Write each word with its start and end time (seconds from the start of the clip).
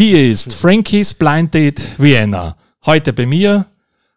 Hier 0.00 0.32
ist 0.32 0.54
Frankie's 0.54 1.12
Blind 1.12 1.52
Date 1.52 1.86
Vienna. 1.98 2.56
Heute 2.86 3.12
bei 3.12 3.26
mir 3.26 3.66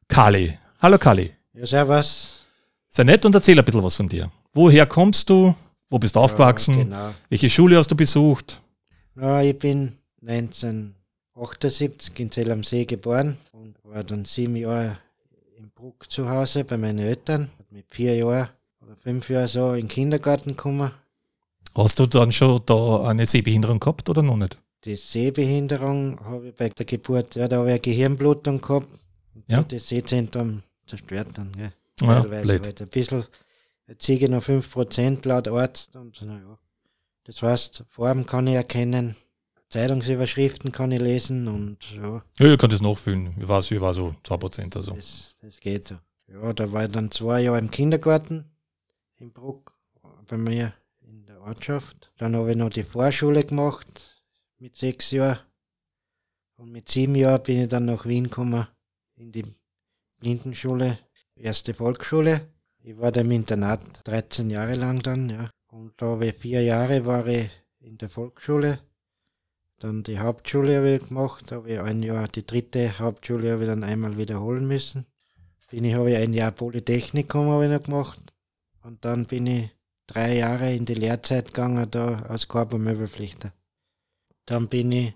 Kali. 0.07 0.57
Hallo 0.81 0.97
Kali. 0.97 1.29
Ja, 1.53 1.65
servus. 1.65 2.47
Sei 2.87 3.03
nett 3.03 3.25
und 3.25 3.35
erzähl 3.35 3.59
ein 3.59 3.65
bisschen 3.65 3.83
was 3.83 3.97
von 3.97 4.07
dir. 4.07 4.31
Woher 4.53 4.85
kommst 4.85 5.29
du? 5.29 5.53
Wo 5.89 5.99
bist 5.99 6.15
du 6.15 6.21
aufgewachsen? 6.21 6.77
genau. 6.77 7.13
Welche 7.27 7.49
Schule 7.49 7.75
hast 7.77 7.91
du 7.91 7.97
besucht? 7.97 8.61
Ja, 9.19 9.41
ich 9.41 9.59
bin 9.59 9.97
1978 10.25 12.17
in 12.17 12.31
Zell 12.31 12.49
am 12.53 12.63
See 12.63 12.85
geboren 12.85 13.37
und 13.51 13.75
war 13.83 14.05
dann 14.05 14.23
sieben 14.23 14.55
Jahre 14.55 14.99
in 15.57 15.69
Bruck 15.69 16.09
zu 16.09 16.29
Hause 16.29 16.63
bei 16.63 16.77
meinen 16.77 16.99
Eltern. 16.99 17.49
Mit 17.71 17.87
vier 17.89 18.15
Jahren 18.15 18.47
oder 18.79 18.95
fünf 18.95 19.29
Jahren 19.29 19.49
so 19.49 19.73
in 19.73 19.81
den 19.81 19.87
Kindergarten 19.89 20.51
gekommen. 20.51 20.91
Hast 21.75 21.99
du 21.99 22.05
dann 22.05 22.31
schon 22.31 22.61
da 22.65 23.03
eine 23.03 23.25
Sehbehinderung 23.25 23.81
gehabt 23.81 24.09
oder 24.09 24.21
noch 24.21 24.37
nicht? 24.37 24.62
Die 24.85 24.95
Sehbehinderung 24.97 26.19
habe 26.25 26.49
ich 26.49 26.55
bei 26.55 26.69
der 26.69 26.85
Geburt, 26.85 27.35
ja, 27.35 27.47
da 27.47 27.57
habe 27.57 27.67
ich 27.67 27.73
eine 27.73 27.79
Gehirnblutung 27.79 28.59
gehabt. 28.59 28.91
Und 29.33 29.49
Ja. 29.49 29.63
Das 29.63 29.87
Sehzentrum 29.87 30.61
zerstört 30.85 31.29
dann, 31.35 31.51
gell. 31.53 31.71
Ja, 32.01 32.21
Teilweise 32.21 32.59
halt 32.61 32.81
ein 32.81 32.87
bisschen. 32.89 33.25
Jetzt 33.87 34.05
sehe 34.05 34.17
ich 34.17 34.29
noch 34.29 34.43
5% 34.43 35.27
laut 35.27 35.47
Arzt. 35.47 35.95
Und, 35.95 36.21
na 36.25 36.37
ja. 36.39 36.57
Das 37.23 37.41
heißt, 37.41 37.85
Farben 37.89 38.25
kann 38.25 38.47
ich 38.47 38.55
erkennen, 38.55 39.15
Zeitungsüberschriften 39.69 40.71
kann 40.71 40.91
ich 40.91 40.99
lesen 41.01 41.47
und 41.47 41.77
ja, 41.95 42.23
Ja, 42.39 42.53
ich 42.53 42.59
kann 42.59 42.69
das 42.69 42.81
nachfühlen. 42.81 43.33
Ich 43.39 43.47
weiß, 43.47 43.71
ich 43.71 43.79
war 43.81 43.93
so 43.93 44.15
2% 44.25 44.65
oder 44.75 44.81
so. 44.81 44.91
das, 44.93 45.35
das 45.41 45.59
geht 45.59 45.87
so. 45.87 45.95
Ja, 46.27 46.51
da 46.53 46.71
war 46.71 46.85
ich 46.85 46.91
dann 46.91 47.09
zwei 47.11 47.41
Jahre 47.41 47.59
im 47.59 47.71
Kindergarten 47.71 48.45
in 49.17 49.31
Bruck 49.31 49.73
bei 50.27 50.37
mir 50.37 50.73
in 51.01 51.25
der 51.25 51.41
Ortschaft. 51.41 52.11
Dann 52.17 52.35
habe 52.35 52.51
ich 52.51 52.57
noch 52.57 52.69
die 52.69 52.83
Vorschule 52.83 53.43
gemacht 53.45 54.12
mit 54.63 54.77
sechs 54.77 55.11
Jahren. 55.11 55.39
Und 56.55 56.71
mit 56.71 56.87
sieben 56.87 57.15
Jahren 57.15 57.43
bin 57.43 57.63
ich 57.63 57.67
dann 57.67 57.83
nach 57.83 58.05
Wien 58.05 58.29
gekommen 58.29 58.65
in 59.17 59.29
die 59.33 59.43
Blindenschule, 60.19 60.99
erste 61.35 61.73
Volksschule. 61.73 62.47
Ich 62.79 62.97
war 62.97 63.11
da 63.11 63.19
im 63.19 63.31
Internat 63.31 63.81
13 64.05 64.49
Jahre 64.49 64.75
lang 64.75 65.03
dann, 65.03 65.29
ja. 65.29 65.49
Und 65.67 65.91
da 65.97 66.05
habe 66.05 66.27
ich 66.27 66.35
vier 66.35 66.63
Jahre 66.63 67.05
war 67.05 67.27
ich 67.27 67.51
in 67.81 67.97
der 67.97 68.09
Volksschule. 68.09 68.79
Dann 69.79 70.01
die 70.03 70.19
Hauptschule 70.19 70.77
habe 70.77 70.91
ich 70.91 71.09
gemacht, 71.09 71.43
da 71.51 71.57
habe 71.57 71.73
ich 71.73 71.79
ein 71.81 72.01
Jahr, 72.01 72.29
die 72.29 72.45
dritte 72.45 72.97
Hauptschule 72.99 73.51
habe 73.51 73.63
ich 73.63 73.69
dann 73.69 73.83
einmal 73.83 74.17
wiederholen 74.17 74.65
müssen. 74.65 75.05
Bin 75.71 75.83
ich, 75.83 75.95
habe 75.95 76.11
ich 76.11 76.17
ein 76.17 76.31
Jahr 76.31 76.51
Polytechnikum 76.51 77.49
habe 77.49 77.65
ich 77.65 77.71
noch 77.71 77.83
gemacht. 77.83 78.21
Und 78.81 79.03
dann 79.03 79.25
bin 79.25 79.45
ich 79.45 79.69
drei 80.07 80.37
Jahre 80.37 80.73
in 80.73 80.85
die 80.85 80.93
Lehrzeit 80.93 81.47
gegangen, 81.47 81.91
da 81.91 82.21
als 82.29 82.47
Körpermöbelpflichter. 82.47 83.51
Dann 84.45 84.67
bin 84.67 84.91
ich 84.91 85.13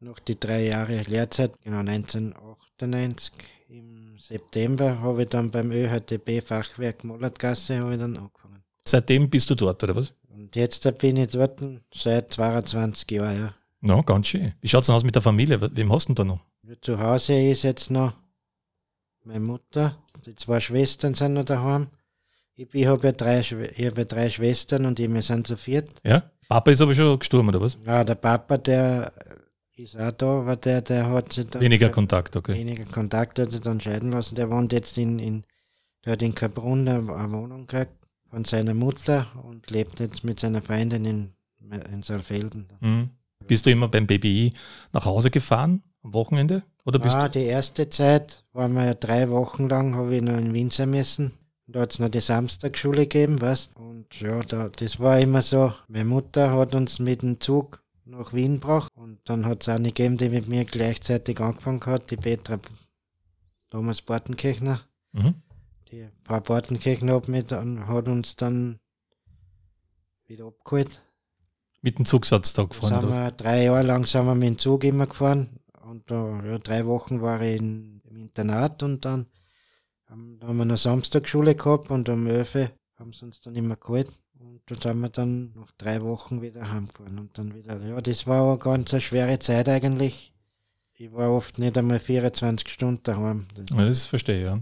noch 0.00 0.18
die 0.18 0.38
drei 0.38 0.66
Jahre 0.66 1.02
Lehrzeit, 1.02 1.60
genau 1.62 1.78
1998, 1.78 3.32
im 3.68 4.18
September 4.18 5.00
habe 5.00 5.22
ich 5.22 5.28
dann 5.28 5.50
beim 5.50 5.70
ÖHTB 5.70 6.42
Fachwerk 6.44 7.04
Mollertgasse 7.04 7.80
habe 7.80 7.94
ich 7.94 8.00
dann 8.00 8.16
angefangen. 8.16 8.62
Seitdem 8.86 9.28
bist 9.28 9.50
du 9.50 9.54
dort, 9.54 9.82
oder 9.82 9.96
was? 9.96 10.12
Und 10.28 10.54
jetzt 10.54 10.98
bin 10.98 11.16
ich 11.16 11.30
dort 11.32 11.60
seit 11.92 12.32
22 12.32 13.10
Jahren, 13.10 13.38
ja. 13.38 13.54
Ja, 13.82 14.02
ganz 14.02 14.28
schön. 14.28 14.52
Wie 14.60 14.68
schaut 14.68 14.82
es 14.82 14.86
denn 14.86 14.96
aus 14.96 15.04
mit 15.04 15.14
der 15.14 15.22
Familie? 15.22 15.60
Wem 15.60 15.92
hast 15.92 16.08
du 16.08 16.14
denn 16.14 16.28
da 16.28 16.34
noch? 16.34 16.40
Zu 16.80 16.98
Hause 16.98 17.38
ist 17.38 17.62
jetzt 17.62 17.90
noch 17.90 18.12
meine 19.24 19.40
Mutter, 19.40 19.96
die 20.24 20.34
zwei 20.34 20.60
Schwestern 20.60 21.14
sind 21.14 21.34
noch 21.34 21.44
daheim. 21.44 21.88
Ich, 22.54 22.72
ich 22.72 22.86
habe 22.86 23.06
ja, 23.06 23.12
drei 23.12 23.40
ich 23.40 23.52
hab 23.52 23.98
ja 23.98 24.04
drei 24.04 24.30
Schwestern 24.30 24.86
und 24.86 24.98
ich, 24.98 25.12
wir 25.12 25.22
sind 25.22 25.46
zu 25.46 25.56
viert. 25.56 25.90
Ja? 26.04 26.30
Papa 26.48 26.70
ist 26.70 26.80
aber 26.80 26.94
schon 26.94 27.18
gestorben, 27.18 27.48
oder 27.48 27.60
was? 27.60 27.76
Ja, 27.84 28.04
der 28.04 28.14
Papa, 28.14 28.58
der 28.58 29.12
ist 29.76 29.98
auch 29.98 30.12
da, 30.12 30.40
aber 30.40 30.56
der, 30.56 30.80
der 30.82 31.08
hat 31.10 31.32
sich 31.32 31.48
dann 31.48 31.60
Weniger 31.60 31.88
Kontakt, 31.90 32.36
okay. 32.36 32.54
weniger 32.54 32.84
Kontakt, 32.84 33.38
hat 33.38 33.52
sich 33.52 33.60
dann 33.60 33.80
scheiden 33.80 34.12
lassen. 34.12 34.34
Der 34.34 34.50
wohnt 34.50 34.72
jetzt 34.72 34.96
in, 34.96 35.18
in 35.18 35.44
der 36.04 36.12
hat 36.12 36.22
in 36.22 36.34
Kaprun 36.34 36.88
eine 36.88 37.14
eine 37.14 37.32
Wohnung 37.32 37.66
gekriegt 37.66 37.92
von 38.30 38.44
seiner 38.44 38.74
Mutter 38.74 39.26
und 39.42 39.70
lebt 39.70 40.00
jetzt 40.00 40.24
mit 40.24 40.40
seiner 40.40 40.62
Freundin 40.62 41.04
in, 41.04 41.32
in 41.92 42.02
Saalfelden. 42.02 42.68
Mhm. 42.80 43.10
Bist 43.46 43.66
du 43.66 43.70
immer 43.70 43.88
beim 43.88 44.06
BBI 44.06 44.52
nach 44.92 45.04
Hause 45.04 45.30
gefahren 45.30 45.82
am 46.02 46.14
Wochenende? 46.14 46.62
Oder 46.84 46.98
bist 46.98 47.14
ah, 47.14 47.28
die 47.28 47.44
erste 47.44 47.88
Zeit 47.88 48.44
waren 48.52 48.74
wir 48.74 48.84
ja 48.84 48.94
drei 48.94 49.30
Wochen 49.30 49.68
lang, 49.68 49.94
habe 49.96 50.16
ich 50.16 50.22
noch 50.22 50.36
in 50.36 50.54
Wien 50.54 50.70
sein 50.70 50.90
müssen. 50.90 51.32
Da 51.68 51.80
hat 51.80 51.92
es 51.92 51.98
noch 51.98 52.08
die 52.08 52.20
Samstagsschule 52.20 53.08
gegeben, 53.08 53.40
weißt 53.40 53.74
Und 53.76 54.20
ja, 54.20 54.42
da, 54.42 54.68
das 54.68 55.00
war 55.00 55.18
immer 55.18 55.42
so. 55.42 55.72
Meine 55.88 56.04
Mutter 56.04 56.52
hat 56.52 56.74
uns 56.74 57.00
mit 57.00 57.22
dem 57.22 57.40
Zug 57.40 57.82
nach 58.04 58.32
Wien 58.32 58.60
gebracht 58.60 58.92
und 58.94 59.18
dann 59.24 59.44
hat 59.46 59.62
es 59.62 59.68
eine 59.68 59.88
gegeben, 59.88 60.16
die 60.16 60.28
mit 60.28 60.46
mir 60.46 60.64
gleichzeitig 60.64 61.40
angefangen 61.40 61.84
hat, 61.86 62.10
die 62.10 62.16
Petra 62.16 62.60
Thomas 63.70 64.00
Bartenkirchner. 64.00 64.80
du? 65.12 65.22
Mhm. 65.22 65.34
Die 65.90 66.08
Frau 66.22 66.40
Bartenkirchner 66.40 67.14
hat, 67.14 67.28
mit, 67.28 67.50
hat 67.50 68.08
uns 68.08 68.36
dann 68.36 68.78
wieder 70.26 70.46
abgeholt. 70.46 71.02
Mit 71.82 71.98
dem 71.98 72.04
Zugsatz 72.04 72.52
da 72.52 72.62
Da 72.62 72.68
gefahren, 72.68 73.00
sind 73.00 73.10
was? 73.10 73.16
wir, 73.16 73.30
drei 73.32 73.64
Jahre 73.64 73.82
lang 73.82 74.06
sind 74.06 74.26
wir 74.26 74.34
mit 74.34 74.48
dem 74.48 74.58
Zug 74.58 74.84
immer 74.84 75.06
gefahren. 75.06 75.60
Und 75.82 76.10
da, 76.10 76.42
ja, 76.44 76.58
drei 76.58 76.86
Wochen 76.86 77.22
war 77.22 77.40
ich 77.42 77.56
in, 77.56 78.00
im 78.08 78.16
Internat 78.16 78.82
und 78.82 79.04
dann 79.04 79.26
haben, 80.08 80.38
da 80.40 80.46
haben 80.48 80.56
wir 80.58 80.64
noch 80.64 80.78
Samstagsschule 80.78 81.54
gehabt 81.54 81.90
und 81.90 82.08
am 82.08 82.26
11. 82.26 82.70
haben 82.98 83.12
sie 83.12 83.24
uns 83.24 83.40
dann 83.40 83.54
immer 83.56 83.76
geholt. 83.76 84.08
Und 84.38 84.60
da 84.66 84.76
sind 84.92 85.00
wir 85.00 85.08
dann 85.08 85.52
nach 85.54 85.70
drei 85.78 86.02
Wochen 86.02 86.42
wieder 86.42 86.70
heimgefahren. 86.70 87.18
Und 87.18 87.36
dann 87.38 87.54
wieder, 87.54 87.78
ja, 87.80 88.00
das 88.00 88.26
war 88.26 88.48
eine 88.50 88.58
ganz 88.58 88.92
eine 88.92 89.00
schwere 89.00 89.38
Zeit 89.38 89.68
eigentlich. 89.68 90.32
Ich 90.98 91.12
war 91.12 91.30
oft 91.30 91.58
nicht 91.58 91.76
einmal 91.76 91.98
24 91.98 92.68
Stunden 92.68 93.02
daheim. 93.02 93.46
Das, 93.54 93.66
Ja, 93.76 93.84
das 93.84 94.04
verstehe 94.04 94.38
ich, 94.38 94.44
ja. 94.44 94.58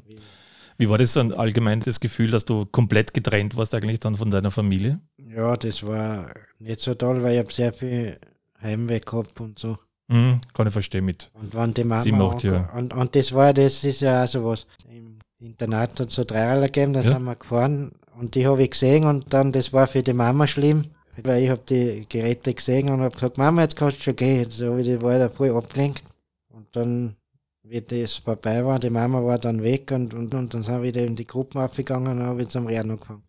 Wie 0.79 0.89
war 0.89 0.99
das 0.99 1.13
dann 1.13 1.33
allgemein 1.33 1.79
das 1.81 2.01
Gefühl, 2.01 2.31
dass 2.33 2.45
du 2.45 2.67
komplett 2.67 3.15
getrennt 3.15 3.57
warst 3.57 3.75
eigentlich 3.75 4.01
dann 4.01 4.17
von 4.17 4.31
deiner 4.31 4.51
Familie? 4.51 5.01
ja, 5.19 5.57
das 5.57 5.85
war 5.87 6.33
nicht 6.59 6.81
so 6.81 6.95
toll, 6.95 7.23
weil 7.23 7.35
ich 7.35 7.39
habe 7.41 7.53
sehr 7.53 7.73
viel 7.73 8.19
Heimweh 8.61 8.99
gehabt 9.01 9.41
und 9.41 9.59
so. 9.59 9.79
Mhm, 10.09 10.41
kann 10.53 10.67
ich 10.67 10.73
verstehen 10.73 11.05
mit. 11.05 11.31
Und 11.35 11.55
wenn 11.55 11.75
die 11.75 11.85
Mama 11.85 12.03
Sieben, 12.03 12.21
acht 12.21 12.39
ange- 12.45 12.53
Jahre. 12.53 12.79
und, 12.79 12.93
und 12.93 13.15
das 13.17 13.33
war, 13.33 13.53
das 13.55 13.83
ist 13.85 14.01
ja 14.01 14.25
auch 14.25 14.29
sowas. 14.29 14.67
Im 14.91 15.14
Internat 15.45 16.01
hat 16.01 16.09
es 16.09 16.15
so 16.15 16.25
Dreierler 16.25 16.67
gegeben, 16.69 16.93
da 16.95 17.01
Ja. 17.01 17.13
sind 17.13 17.25
wir 17.25 17.37
gefahren 17.37 17.93
und 18.19 18.35
die 18.35 18.47
habe 18.47 18.63
ich 18.63 18.71
gesehen 18.71 19.05
und 19.05 19.33
dann, 19.33 19.53
das 19.53 19.73
war 19.73 19.87
für 19.87 20.03
die 20.03 20.13
Mama 20.15 20.47
schlimm, 20.47 20.87
weil 21.23 21.43
ich 21.43 21.51
habe 21.51 21.63
die 21.69 22.07
Geräte 22.09 22.55
gesehen 22.55 22.89
und 22.89 23.01
habe 23.03 23.15
gesagt, 23.15 23.37
Mama, 23.39 23.63
jetzt 23.63 23.77
kannst 23.77 23.99
du 23.99 24.03
schon 24.03 24.17
gehen. 24.17 24.51
So 24.51 24.71
habe 24.71 24.81
ich 24.81 24.87
die 24.87 25.03
war 25.03 25.19
da 25.19 25.29
voll 25.29 25.55
abgelenkt. 25.55 26.05
Und 26.49 26.67
dann, 26.73 27.17
wie 27.63 27.81
das 27.81 28.15
vorbei 28.15 28.65
war, 28.65 28.79
die 28.79 28.91
Mama 28.91 29.23
war 29.23 29.39
dann 29.39 29.63
weg 29.63 29.91
und, 29.93 30.15
und, 30.15 30.33
und 30.35 30.55
dann 30.55 30.63
sind 30.63 30.77
wir 30.77 30.83
wieder 30.83 31.03
in 31.05 31.15
die 31.17 31.27
Gruppen 31.27 31.61
aufgegangen 31.61 32.19
und 32.19 32.23
habe 32.27 32.43
ich 32.43 32.49
zum 32.49 32.67
Rennen 32.67 32.93
angefangen. 32.93 33.23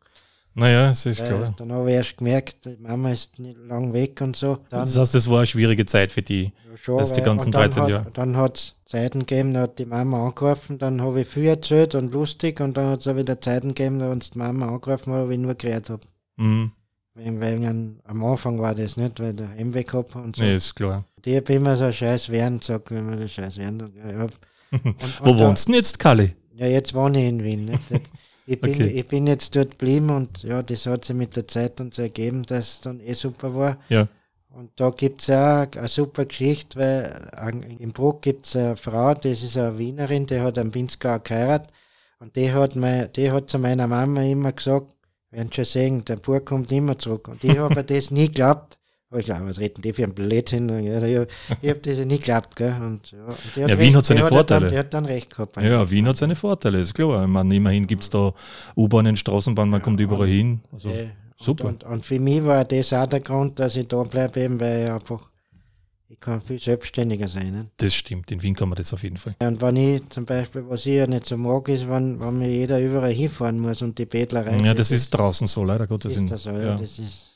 Naja, 0.57 0.89
es 0.89 1.05
ist 1.05 1.19
Weil 1.19 1.27
klar. 1.27 1.53
dann 1.57 1.71
habe 1.73 1.89
ich 1.91 1.97
erst 1.97 2.17
gemerkt, 2.17 2.63
die 2.65 2.77
Mama 2.79 3.11
ist 3.11 3.37
nicht 3.39 3.57
lang 3.67 3.91
weg 3.93 4.21
und 4.21 4.37
so. 4.37 4.55
Dann, 4.69 4.79
Das 4.81 4.97
heißt, 4.97 5.13
das 5.13 5.29
war 5.29 5.39
eine 5.39 5.47
schwierige 5.47 5.85
Zeit 5.85 6.13
für 6.13 6.21
die. 6.21 6.43
ja, 6.45 6.77
schon, 6.77 6.97
Das 6.97 7.11
die 7.11 7.21
ganzen 7.21 7.47
und 7.47 7.55
dann 7.55 7.63
13 7.63 7.83
hat, 7.83 7.89
Jahre. 7.89 8.11
Dann 8.13 8.37
hat 8.37 8.57
es 8.57 8.75
Zeiten 8.85 9.19
gegeben, 9.19 9.53
da 9.53 9.61
hat 9.63 9.77
die 9.79 9.85
Mama 9.85 10.25
angerufen, 10.27 10.77
dann 10.77 11.01
habe 11.01 11.21
ich 11.21 11.27
viel 11.27 11.45
erzählt 11.45 11.93
und 11.93 12.13
lustig 12.13 12.61
und 12.61 12.77
dann 12.77 12.87
hat 12.89 13.01
es 13.01 13.07
auch 13.07 13.17
wieder 13.17 13.39
Zeiten 13.41 13.69
gegeben, 13.75 13.99
da 13.99 14.09
uns 14.11 14.29
die 14.29 14.37
Mama 14.37 14.69
angerufen 14.69 15.11
hat, 15.13 15.29
ich 15.29 15.37
nur 15.37 15.55
geredet 15.55 15.89
habe. 15.89 16.01
Mhm. 16.37 16.71
Weil, 17.15 17.39
weil 17.41 17.65
an, 17.65 17.99
am 18.05 18.23
Anfang 18.23 18.57
war 18.59 18.73
das 18.75 18.95
nicht, 18.95 19.19
weil 19.19 19.33
der 19.33 19.49
Heimweh 19.49 19.83
gehabt 19.83 20.15
und 20.15 20.35
so. 20.37 20.41
Nee, 20.43 20.55
ist 20.55 20.73
klar. 20.75 21.03
Die 21.25 21.35
habe 21.35 21.53
immer 21.53 21.75
so 21.75 21.91
scheiß 21.91 22.29
werden 22.29 22.59
gesagt, 22.59 22.91
wenn 22.91 23.05
man 23.05 23.19
das 23.19 23.31
scheiß 23.31 23.57
werden. 23.57 23.91
Ja, 23.97 24.27
Wo 25.21 25.31
und 25.31 25.39
wohnst 25.39 25.67
du 25.67 25.71
denn 25.71 25.79
jetzt, 25.79 25.99
Kali? 25.99 26.33
Ja, 26.55 26.67
jetzt 26.67 26.93
wohne 26.93 27.21
ich 27.21 27.27
in 27.29 27.43
Wien. 27.43 27.65
Nicht? 27.65 27.81
Ich 28.45 28.59
bin, 28.59 28.71
Okay. 28.71 28.87
ich 28.87 29.07
bin 29.07 29.27
jetzt 29.27 29.55
dort 29.55 29.71
geblieben 29.71 30.09
und 30.11 30.43
ja, 30.43 30.61
das 30.61 30.85
hat 30.85 31.05
sich 31.05 31.15
mit 31.15 31.35
der 31.35 31.47
Zeit 31.47 31.81
uns 31.81 31.97
ergeben, 31.97 32.43
dass 32.43 32.73
es 32.73 32.81
dann 32.81 32.99
eh 32.99 33.13
super 33.13 33.55
war. 33.55 33.77
Ja. 33.89 34.07
Und 34.49 34.71
da 34.77 34.89
gibt 34.91 35.21
es 35.21 35.29
auch 35.29 35.67
eine 35.75 35.87
super 35.89 36.25
Geschichte, 36.25 36.79
weil 36.79 37.75
im 37.79 37.91
Bruck 37.91 38.21
gibt 38.21 38.45
es 38.45 38.55
eine 38.55 38.75
Frau, 38.77 39.13
das 39.13 39.43
ist 39.43 39.57
eine 39.57 39.77
Wienerin, 39.77 40.27
die 40.27 40.39
hat 40.39 40.57
einen 40.57 40.71
Pinzgauer 40.71 41.19
geheiratet. 41.19 41.73
Und 42.19 42.35
die 42.35 42.51
hat, 42.53 42.75
mein, 42.75 43.11
die 43.13 43.31
hat 43.31 43.49
zu 43.49 43.59
meiner 43.59 43.87
Mama 43.87 44.21
immer 44.23 44.53
gesagt, 44.53 44.95
werden 45.31 45.51
schon 45.51 45.65
sehen, 45.65 46.05
der 46.05 46.15
Bub 46.15 46.45
kommt 46.45 46.71
immer 46.71 46.97
zurück. 46.97 47.27
Und 47.27 47.43
ich 47.43 47.57
habe 47.57 47.83
das 47.83 48.11
nie 48.11 48.27
geglaubt. 48.27 48.79
Aber 49.11 49.19
ich 49.19 49.25
glaube, 49.27 49.47
was 49.47 49.59
reden 49.59 49.81
die 49.81 49.93
für 49.93 50.03
ein 50.03 50.13
Blödsinn? 50.13 50.67
Ja, 50.83 51.01
ich 51.03 51.27
ich 51.61 51.69
habe 51.69 51.79
das 51.79 51.97
ja 51.97 52.05
nie 52.05 52.17
geglaubt. 52.17 52.55
Gell? 52.55 52.75
Und, 52.81 53.11
ja, 53.11 53.23
und 53.63 53.69
Ja, 53.69 53.79
Wien 53.79 53.95
hat 53.95 54.05
seine 54.05 54.21
die 54.21 54.27
Vorteile. 54.27 54.61
Dann, 54.65 54.71
die 54.71 54.77
hat 54.79 54.93
dann 54.93 55.05
recht 55.05 55.29
gehabt. 55.29 55.61
Ja, 55.61 55.89
Wien 55.89 56.07
hat 56.07 56.17
seine 56.17 56.35
Vorteile, 56.35 56.79
ist 56.79 56.93
klar. 56.93 57.21
Ich 57.23 57.29
meine, 57.29 57.55
immerhin 57.55 57.85
gibt 57.85 58.03
es 58.03 58.09
da 58.09 58.33
U-Bahnen, 58.75 59.15
Straßenbahn, 59.15 59.69
man 59.69 59.81
kommt 59.81 59.99
überall 59.99 60.27
hin. 60.27 60.61
Also, 60.71 60.89
Äh, 60.89 61.09
super. 61.39 61.67
Und, 61.67 61.83
und, 61.83 61.91
und 61.91 62.05
für 62.05 62.19
mich 62.19 62.43
war 62.43 62.65
das 62.65 62.91
auch 62.93 63.05
der 63.05 63.19
Grund, 63.19 63.59
dass 63.59 63.75
ich 63.75 63.87
da 63.87 64.01
bleibe, 64.03 64.39
eben, 64.41 64.59
weil 64.59 64.85
ich 64.85 64.91
einfach, 64.91 65.21
ich 66.09 66.19
kann 66.19 66.41
viel 66.41 66.59
selbstständiger 66.59 67.27
sein. 67.27 67.51
Ne? 67.51 67.65
das 67.77 67.93
stimmt, 67.93 68.31
in 68.31 68.41
Wien 68.41 68.55
kann 68.55 68.69
man 68.69 68.75
das 68.75 68.91
auf 68.91 69.03
jeden 69.03 69.17
Fall. 69.17 69.35
Und 69.39 69.61
wenn 69.61 69.75
ich 69.75 70.09
zum 70.09 70.25
Beispiel, 70.25 70.63
was 70.67 70.85
ich 70.87 70.95
ja 70.95 71.05
nicht 71.07 71.25
so 71.25 71.37
mag, 71.37 71.69
ist, 71.69 71.87
wenn, 71.87 72.19
wenn 72.19 72.39
mir 72.39 72.49
jeder 72.49 72.79
überall 72.79 73.13
hinfahren 73.13 73.59
muss 73.59 73.81
und 73.83 73.97
die 73.99 74.05
Bettlerei. 74.05 74.57
Ja, 74.57 74.73
das 74.73 74.89
ist 74.91 75.11
draußen 75.11 75.45
so, 75.47 75.63
leider 75.63 75.85
Gottes. 75.87 76.15
ist 76.17 76.31
das 76.31 76.43
so, 76.43 76.49
ja, 76.49 76.59
ja. 76.59 76.75
das 76.75 76.97
ist. 76.99 77.34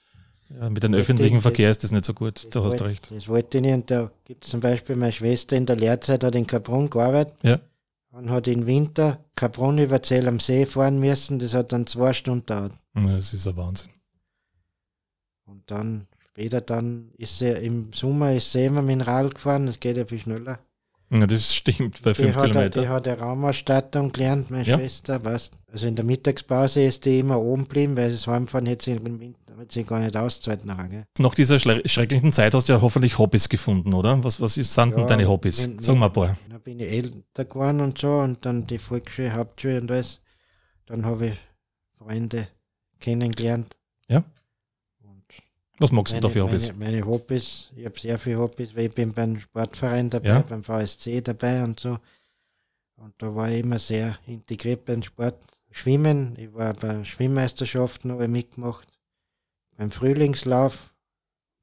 Ja, 0.60 0.70
mit 0.70 0.82
dem 0.84 0.94
öffentlichen 0.94 1.42
Verkehr 1.42 1.70
ist 1.70 1.84
das 1.84 1.92
nicht 1.92 2.06
so 2.06 2.14
gut, 2.14 2.48
da 2.56 2.64
hast 2.64 2.80
du 2.80 2.84
recht. 2.86 3.12
Das 3.12 3.28
wollte 3.28 3.58
ich 3.58 3.62
nicht. 3.62 3.74
Und 3.74 3.92
da 3.92 4.12
gibt 4.26 4.44
es 4.46 4.50
zum 4.52 4.60
Beispiel 4.62 4.96
meine 4.96 5.12
Schwester 5.12 5.56
in 5.56 5.66
der 5.66 5.76
Lehrzeit, 5.76 6.24
hat 6.24 6.34
in 6.36 6.48
Kaprun 6.48 6.90
gearbeitet 6.90 7.36
Ja. 7.44 7.60
und 8.12 8.30
hat 8.32 8.48
im 8.48 8.66
Winter 8.66 9.20
Kaprun 9.36 9.78
über 9.78 10.02
Zell 10.02 10.28
am 10.28 10.40
See 10.40 10.66
fahren 10.66 11.00
müssen. 11.00 11.38
Das 11.40 11.54
hat 11.54 11.72
dann 11.72 11.86
zwei 11.86 12.14
Stunden 12.14 12.46
gedauert. 12.46 12.74
Ja, 12.96 13.16
Das 13.16 13.34
ist 13.34 13.48
ein 13.48 13.58
Wahnsinn. 13.58 13.90
Und 15.46 15.70
dann 15.70 16.08
später 16.32 16.62
dann 16.62 17.12
ist 17.18 17.38
sie 17.40 17.50
im 17.50 17.92
Sommer 17.94 18.34
ist 18.34 18.52
sie 18.52 18.66
immer 18.66 18.82
Mineral 18.82 19.30
gefahren, 19.30 19.66
das 19.68 19.80
geht 19.80 19.98
ja 19.98 20.06
viel 20.06 20.20
schneller. 20.20 20.60
Ja, 21.12 21.26
das 21.26 21.56
stimmt, 21.56 22.04
bei 22.04 22.12
Die 22.14 22.22
fünf 22.22 22.36
Kilometern. 22.40 22.84
die 22.84 22.88
hat 22.90 23.08
eine 23.08 23.18
Raumausstattung 23.20 24.12
gelernt, 24.12 24.52
meine 24.52 24.64
Ja. 24.64 24.78
Schwester, 24.78 25.24
weißt 25.24 25.58
Also 25.72 25.88
in 25.88 25.96
der 25.96 26.06
Mittagspause 26.06 26.82
ist 26.84 27.06
die 27.06 27.20
immer 27.20 27.40
oben 27.40 27.64
geblieben, 27.64 27.98
weil 27.98 28.12
das 28.12 28.28
Heimfahren 28.28 28.66
hätte 28.68 28.86
sie, 28.86 28.92
im 28.92 29.20
Winter- 29.20 29.58
hat 29.58 29.72
sie 29.72 29.84
gar 29.84 30.00
nicht 30.00 30.16
ausgezahlt 30.16 30.66
nachher. 30.66 30.88
Gell? 30.90 31.06
Nach 31.20 31.34
dieser 31.36 31.58
schrecklichen 31.60 32.32
Zeit 32.32 32.54
hast 32.54 32.70
du 32.70 32.74
ja 32.74 32.82
hoffentlich 32.82 33.18
Hobbys 33.18 33.50
gefunden, 33.50 33.94
oder? 33.94 34.24
Was, 34.24 34.40
was 34.40 34.56
ist, 34.58 34.74
sind 34.74 34.92
denn 34.92 35.00
Ja, 35.02 35.06
deine 35.08 35.28
Hobbys? 35.28 35.64
wenn- 35.64 35.80
Sag 35.80 35.96
mal 35.98 36.06
ein 36.08 36.14
paar. 36.14 36.38
Dann 36.50 36.62
bin 36.62 36.80
ich 36.80 36.90
älter 36.92 37.46
geworden 37.46 37.82
und 37.82 37.98
so 37.98 38.20
und 38.20 38.46
dann 38.46 38.66
die 38.68 38.78
Volksschule, 38.80 39.34
Hauptschule 39.34 39.82
und 39.82 39.92
alles. 39.92 40.22
Dann 40.86 41.06
habe 41.06 41.28
ich 41.28 41.38
Freunde 41.98 42.48
kennengelernt. 43.00 43.76
Ja. 44.08 44.24
Und 45.80 45.84
Was 45.84 45.92
magst 45.94 46.12
du 46.14 46.16
meine, 46.18 46.22
da 46.22 46.30
für 46.30 46.44
Hobbys? 46.44 46.68
Meine, 46.68 46.80
meine 46.80 47.06
Hobbys, 47.06 47.70
ich 47.76 47.86
habe 47.86 47.98
sehr 48.00 48.20
viele 48.20 48.38
Hobbys, 48.40 48.76
weil 48.76 48.88
ich 48.88 48.94
bin 48.94 49.14
beim 49.14 49.40
Sportverein 49.40 50.10
dabei, 50.10 50.28
Ja. 50.28 50.42
beim 50.42 50.64
VSC 50.64 51.22
dabei 51.22 51.64
und 51.64 51.80
so. 51.80 51.98
Und 52.98 53.14
da 53.18 53.34
war 53.34 53.50
ich 53.50 53.64
immer 53.64 53.80
sehr 53.80 54.18
integriert 54.28 54.84
beim 54.84 55.02
Sport. 55.04 55.38
Schwimmen, 55.72 56.36
ich 56.38 56.54
war 56.54 56.74
bei 56.74 57.04
Schwimmmeisterschaften 57.06 58.12
habe 58.12 58.26
ich 58.26 58.30
mitgemacht. 58.30 58.88
Beim 59.78 59.90
Frühlingslauf, 59.92 60.94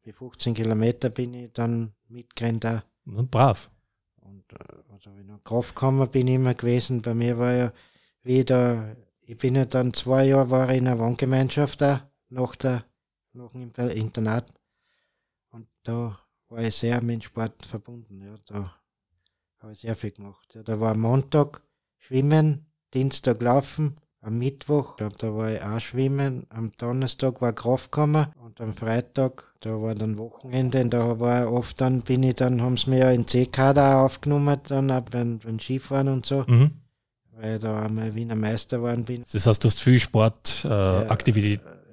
die 0.06 0.12
15 0.12 0.54
Kilometer 0.54 1.10
bin 1.10 1.34
ich 1.34 1.52
dann 1.52 1.92
mitgerannt. 2.08 2.64
Na, 2.64 3.22
Brav. 3.30 3.70
Und 4.22 4.44
also 4.90 5.10
in 5.10 5.26
der 5.26 5.40
Kraftkammer 5.44 6.06
bin 6.06 6.28
ich 6.28 6.36
immer 6.36 6.54
gewesen. 6.54 7.02
Bei 7.02 7.12
mir 7.12 7.36
war 7.38 7.52
ja 7.52 7.72
wieder, 8.22 8.96
ich 9.20 9.36
bin 9.36 9.56
ja 9.56 9.66
dann 9.66 9.92
zwei 9.92 10.24
Jahre 10.24 10.50
war 10.50 10.70
ich 10.70 10.78
in 10.78 10.86
einer 10.88 10.98
Wohngemeinschaft 10.98 11.82
da, 11.82 12.08
nach, 12.30 12.56
der, 12.56 12.82
dem 13.37 13.62
Inter- 13.62 13.93
Internat. 13.94 14.53
Und 15.50 15.67
da 15.83 16.19
war 16.49 16.61
ich 16.62 16.75
sehr 16.77 17.03
mit 17.03 17.17
dem 17.17 17.23
Sport 17.23 17.65
verbunden. 17.67 18.21
Ja, 18.23 18.37
da 18.47 18.73
habe 19.61 19.73
ich 19.73 19.81
sehr 19.81 19.97
viel 19.97 20.11
gemacht. 20.12 20.55
Ja, 20.55 20.62
da 20.62 20.79
war 20.81 20.94
Montag 20.94 21.62
Schwimmen, 21.99 22.67
Dienstag 22.94 23.43
Laufen, 23.43 23.94
am 24.21 24.38
Mittwoch, 24.38 24.97
da, 24.97 25.09
da 25.09 25.35
war 25.35 25.53
ich 25.53 25.62
auch 25.62 25.81
schwimmen, 25.81 26.47
am 26.50 26.71
Donnerstag 26.73 27.41
war 27.43 27.53
Kraftkammer 27.53 28.33
und 28.43 28.61
am 28.61 28.75
Freitag, 28.75 29.55
da 29.61 29.71
war 29.81 29.94
dann 29.94 30.19
Wochenende 30.19 30.81
und 30.81 30.91
da 30.91 31.21
war 31.21 31.53
oft 31.53 31.81
dann, 31.81 32.03
bin 32.03 32.23
ich 32.25 32.35
dann, 32.37 32.61
haben 32.61 32.77
sie 32.77 32.91
mir 32.91 32.99
ja 32.99 33.11
in 33.11 33.27
C-Kader 33.27 34.00
aufgenommen, 34.00 34.59
dann 34.69 34.91
ab 34.91 35.11
beim, 35.12 35.38
beim 35.38 35.59
Skifahren 35.61 36.09
und 36.09 36.27
so, 36.27 36.44
Mhm. 36.49 36.71
weil 37.33 37.56
ich 37.56 37.61
da 37.61 37.83
einmal 37.85 38.15
Wiener 38.15 38.35
Meister 38.37 38.79
geworden 38.79 39.05
bin. 39.05 39.23
Das 39.31 39.47
heißt, 39.47 39.62
du 39.62 39.69
hast 39.69 39.81
viel 39.81 40.00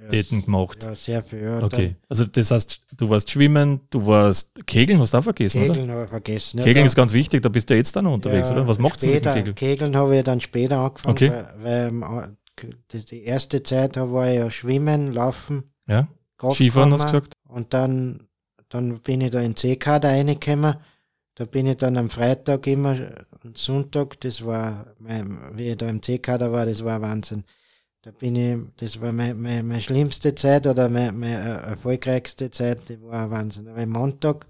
Sportaktivitäten 0.04 0.40
ja, 0.40 0.46
gemacht. 0.46 0.84
Ja, 0.84 0.96
sehr 0.96 1.24
viel. 1.24 1.42
Ja, 1.42 1.60
Okay. 1.64 1.96
Also 2.10 2.26
das 2.26 2.52
heißt, 2.52 2.82
du 2.98 3.10
warst 3.10 3.30
schwimmen, 3.32 3.82
du 3.90 4.06
warst 4.06 4.66
Kegeln, 4.66 5.00
hast 5.00 5.14
du 5.14 5.18
auch 5.18 5.24
vergessen? 5.24 5.62
Kegeln 5.62 5.90
habe 5.92 6.04
ich 6.04 6.10
vergessen. 6.10 6.58
Ja, 6.60 6.64
Kegeln 6.66 6.86
ist 6.86 6.96
ganz 6.96 7.14
wichtig, 7.14 7.42
da 7.44 7.50
bist 7.50 7.70
du 7.70 7.76
jetzt 7.76 7.96
dann 7.96 8.06
unterwegs, 8.08 8.52
oder? 8.52 8.68
Was 8.68 8.80
macht 8.80 9.02
du 9.04 9.08
mit 9.08 9.26
dem 9.26 9.34
Kegeln? 9.34 9.56
Kegeln 9.56 9.96
habe 9.96 10.18
ich 10.18 10.24
dann 10.24 10.42
später 10.42 10.80
angefangen, 10.80 11.12
Okay. 11.16 11.32
weil, 11.60 11.92
weil 11.92 12.04
A- 12.04 12.30
die, 12.92 13.04
die 13.06 13.24
erste 13.24 13.64
Zeit 13.64 13.96
war 13.98 14.30
ich 14.30 14.36
ja 14.38 14.52
Schwimmen, 14.52 15.12
Laufen, 15.14 15.64
Ja? 15.88 16.08
Skifahren 16.52 16.92
hast 16.94 17.04
du 17.04 17.08
gesagt? 17.20 17.34
Und 17.48 17.74
dann, 17.74 18.28
dann 18.70 19.00
bin 19.00 19.22
ich 19.22 19.32
da 19.32 19.40
in 19.40 19.52
den 19.52 19.56
C-Kader 19.56 20.10
reingekommen. 20.10 20.76
Da 21.36 21.46
bin 21.46 21.66
ich 21.66 21.78
dann 21.78 21.98
am 21.98 22.12
Freitag 22.12 22.68
immer 22.68 22.96
und 23.44 23.58
Sonntag, 23.58 24.20
das 24.22 24.46
war, 24.46 24.94
mein, 25.00 25.40
wie 25.58 25.70
ich 25.70 25.78
da 25.78 25.90
im 25.90 26.00
C-Kader 26.02 26.52
war, 26.52 26.66
das 26.68 26.84
war 26.84 27.02
Wahnsinn. 27.02 27.44
Da 28.04 28.12
bin 28.12 28.36
ich, 28.36 28.58
das 28.78 29.00
war 29.00 29.14
meine, 29.14 29.34
meine, 29.34 29.64
meine 29.64 29.80
schlimmste 29.82 30.36
Zeit 30.36 30.68
oder 30.68 30.90
meine, 30.90 31.14
meine 31.14 31.38
äh, 31.38 31.70
erfolgreichste 31.72 32.52
Zeit, 32.52 32.82
das 32.90 32.98
war 33.02 33.32
Wahnsinn. 33.32 33.68
Aber 33.70 33.86
Montag, 33.86 34.46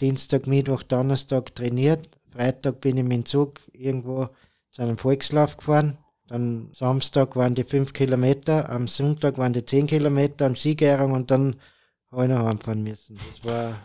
Dienstag, 0.00 0.46
Mittwoch, 0.46 0.82
Donnerstag 0.82 1.54
trainiert. 1.54 2.08
Freitag 2.32 2.80
bin 2.80 2.96
ich 2.96 3.02
mit 3.04 3.12
dem 3.12 3.24
Zug 3.26 3.60
irgendwo 3.72 4.28
zu 4.70 4.80
einem 4.82 4.96
Volkslauf 4.96 5.56
gefahren. 5.58 5.98
Dann 6.26 6.68
Samstag 6.72 7.36
waren 7.36 7.54
die 7.54 7.64
fünf 7.64 7.92
Kilometer, 7.92 8.70
am 8.70 8.88
Sonntag 8.88 9.36
waren 9.36 9.52
die 9.52 9.64
zehn 9.64 9.86
Kilometer 9.86 10.46
am 10.46 10.56
Siegerehrung 10.56 11.12
und 11.12 11.30
dann 11.30 11.56
habe 12.10 12.24
ich 12.24 12.30
noch 12.30 12.46
heimfahren 12.46 12.82
müssen. 12.82 13.16
Das 13.42 13.52
war 13.52 13.76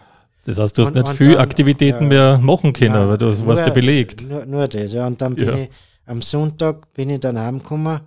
Das 0.45 0.57
heißt, 0.57 0.77
du 0.77 0.81
hast 0.83 0.87
Und- 0.87 0.95
nicht 0.95 1.09
und 1.09 1.15
viel 1.17 1.33
dann, 1.33 1.41
Aktivitäten 1.41 2.03
ja, 2.03 2.09
mehr 2.09 2.37
machen 2.37 2.71
können, 2.71 3.09
weil 3.09 3.17
du 3.17 3.25
nur- 3.25 3.45
warst 3.47 3.65
ja 3.67 3.73
belegt. 3.73 4.25
Nur, 4.25 4.45
nur 4.45 4.67
das, 4.69 4.93
ja. 4.93 5.05
Und 5.05 5.21
dann 5.21 5.35
bin 5.35 5.47
Ja. 5.47 5.55
ich 5.57 5.69
am 6.05 6.21
Sonntag 6.21 6.93
bin 6.93 7.09
ich 7.09 7.19
dann 7.19 7.37
heimgekommen 7.37 7.99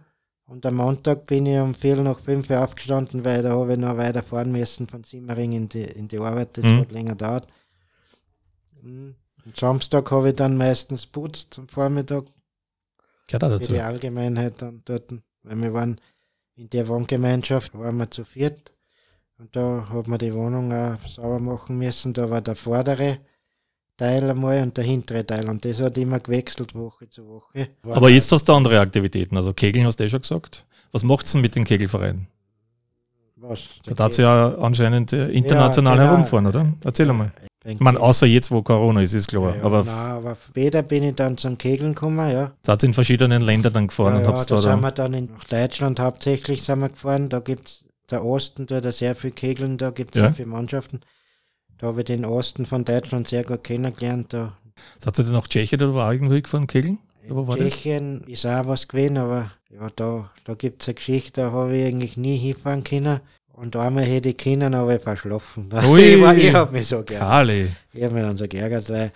und 0.52 0.66
am 0.66 0.75
Montag 0.76 1.26
bin 1.26 1.46
ich 1.46 1.58
um 1.58 1.75
Viertel 1.75 2.04
nach 2.04 2.20
fünf 2.20 2.50
Uhr 2.50 2.62
aufgestanden, 2.62 3.25
weil 3.25 3.43
da 3.43 3.52
habe 3.52 3.72
ich 3.72 3.78
noch 3.78 3.96
weiter 3.96 4.22
fahren 4.22 4.52
müssen 4.52 4.87
von 4.87 5.02
Simmering 5.02 5.52
in 5.52 5.69
die, 5.70 5.82
in 5.82 6.08
die 6.08 6.19
Arbeit, 6.19 6.56
das 6.58 6.64
Mhm. 6.64 6.81
hat 6.81 6.93
länger 6.93 7.14
dauert. 7.14 7.46
Mhm. 8.82 9.14
Und 9.44 9.56
Samstag 9.56 10.10
habe 10.10 10.28
ich 10.31 10.37
dann 10.37 10.56
meistens 10.58 11.06
putzt 11.06 11.58
am 11.58 11.69
Vormittag 11.69 12.25
Gehört 13.26 13.44
auch 13.44 13.49
für 13.49 13.58
dazu. 13.60 13.72
die 13.72 13.81
Allgemeinheit 13.81 14.60
dann 14.60 14.82
dort, 14.84 15.12
weil 15.43 15.56
wir 15.62 15.72
waren 15.72 16.00
in 16.54 16.69
der 16.69 16.87
Wohngemeinschaft, 16.87 17.72
waren 17.76 17.96
wir 17.96 18.10
zu 18.10 18.25
viert 18.25 18.72
und 19.38 19.56
da 19.56 19.87
hat 19.88 20.06
man 20.06 20.19
die 20.19 20.34
Wohnung 20.34 20.70
auch 20.72 21.08
sauber 21.08 21.40
machen 21.40 21.78
müssen. 21.78 22.12
Da 22.12 22.28
war 22.31 22.43
der 22.43 22.56
vordere 22.56 23.19
Teil 24.02 24.31
einmal 24.31 24.62
und 24.62 24.76
der 24.76 24.84
hintere 24.84 25.25
Teil 25.25 25.49
und 25.49 25.64
das 25.64 25.81
hat 25.81 25.96
immer 25.99 26.19
gewechselt 26.20 26.75
Woche 26.75 27.08
zu 27.08 27.26
Woche. 27.28 27.69
War 27.82 27.96
Aber 27.99 28.10
jetzt 28.10 28.31
hast 28.32 28.44
du 28.49 28.52
andere 28.52 28.81
Aktivitäten. 28.81 29.37
Also 29.37 29.52
Kegeln 29.52 29.87
hast 29.87 29.99
du 30.00 30.04
eh 30.04 30.08
schon 30.10 30.22
gesagt. 30.22 30.64
Was 30.93 31.02
macht 31.04 31.26
es 31.26 31.32
denn 31.32 31.40
mit 31.40 31.54
den 31.54 31.64
Kegelvereinen? 31.64 32.26
was? 33.37 33.60
Da 33.87 33.94
darf 33.94 34.12
sie 34.12 34.22
ja 34.22 34.54
anscheinend 34.58 35.12
äh, 35.12 35.28
international 35.28 35.96
Ja, 35.96 36.02
genau. 36.02 36.12
herumfahren, 36.16 36.46
oder? 36.46 36.72
Erzähl 36.84 37.10
einmal. 37.10 37.32
Ich 37.64 37.72
Ich 37.75 37.81
meine, 37.81 38.00
außer 38.00 38.26
jetzt, 38.26 38.50
wo 38.50 38.62
Corona 38.62 39.02
ist, 39.02 39.12
ist 39.12 39.28
klar. 39.28 39.54
ja, 39.56 39.62
aber 39.62 39.84
nein, 39.84 39.96
aber 40.19 40.37
später 40.49 40.82
bin 40.82 41.02
ich 41.04 41.14
dann 41.14 41.37
zum 41.37 41.56
Kegeln 41.58 41.94
gekommen, 41.94 42.31
ja. 42.31 42.52
seid 42.62 42.82
ihr 42.82 42.88
in 42.88 42.94
verschiedenen 42.94 43.42
Ländern 43.42 43.73
dann 43.73 43.87
gefahren 43.88 44.14
ja, 44.14 44.18
und 44.21 44.25
ja, 44.25 44.30
da 44.32 44.44
da, 44.44 44.61
sind 44.61 44.71
da 44.71 44.76
wir 44.80 44.90
dann 44.92 45.14
in 45.14 45.26
nach 45.26 45.44
Deutschland 45.44 46.00
hauptsächlich 46.00 46.62
sind 46.62 46.80
wir 46.80 46.88
gefahren. 46.88 47.28
Da 47.28 47.40
gibt 47.40 47.66
es 47.68 47.85
der 48.11 48.25
Osten, 48.25 48.66
da 48.66 48.76
hat 48.76 48.94
sehr 48.94 49.14
viel 49.14 49.30
Kegeln, 49.30 49.78
da 49.78 49.90
gibt 49.90 50.14
es 50.14 50.21
Ja. 50.21 50.26
sehr 50.28 50.35
viele 50.35 50.49
Mannschaften. 50.49 51.00
Da 51.82 51.88
habe 51.88 52.02
ich 52.02 52.04
den 52.04 52.24
Osten 52.24 52.64
von 52.64 52.84
Deutschland 52.84 53.26
sehr 53.26 53.42
gut 53.42 53.64
kennengelernt. 53.64 54.32
Da 54.32 54.56
seid 55.00 55.18
ihr 55.18 55.24
dann 55.24 55.32
nach 55.32 55.48
Tschechien 55.48 55.82
oder 55.82 55.92
wo 55.92 55.98
auch 55.98 56.12
irgendwo 56.12 56.40
gefahren, 56.40 56.68
Kegeln? 56.68 56.98
war? 57.28 57.56
Tschechien 57.56 58.22
ist 58.28 58.46
auch 58.46 58.68
was 58.68 58.86
gewesen, 58.86 59.16
aber 59.16 59.50
ja, 59.68 59.90
da, 59.96 60.30
da 60.44 60.54
gibt 60.54 60.82
es 60.82 60.88
eine 60.88 60.94
Geschichte, 60.94 61.40
da 61.40 61.50
habe 61.50 61.76
ich 61.76 61.84
eigentlich 61.86 62.16
nie 62.16 62.36
hinfahren 62.36 62.84
können. 62.84 63.18
Und 63.52 63.74
einmal 63.74 64.04
hätte 64.04 64.28
ich 64.28 64.36
können, 64.36 64.74
aber 64.74 64.94
ich 64.94 65.02
verschlafen. 65.02 65.70
Ui. 65.90 66.00
ich 66.00 66.20
war- 66.22 66.36
ich 66.36 66.52
habe 66.54 66.70
mich 66.70 66.86
so 66.86 66.98
geärgert. 67.02 67.18
Kali, 67.28 67.68
Ich 67.92 68.02
habe 68.04 68.14
mich 68.14 68.22
dann 68.22 68.38
so 68.38 68.46
geärgert, 68.46 68.88
weil 68.88 69.12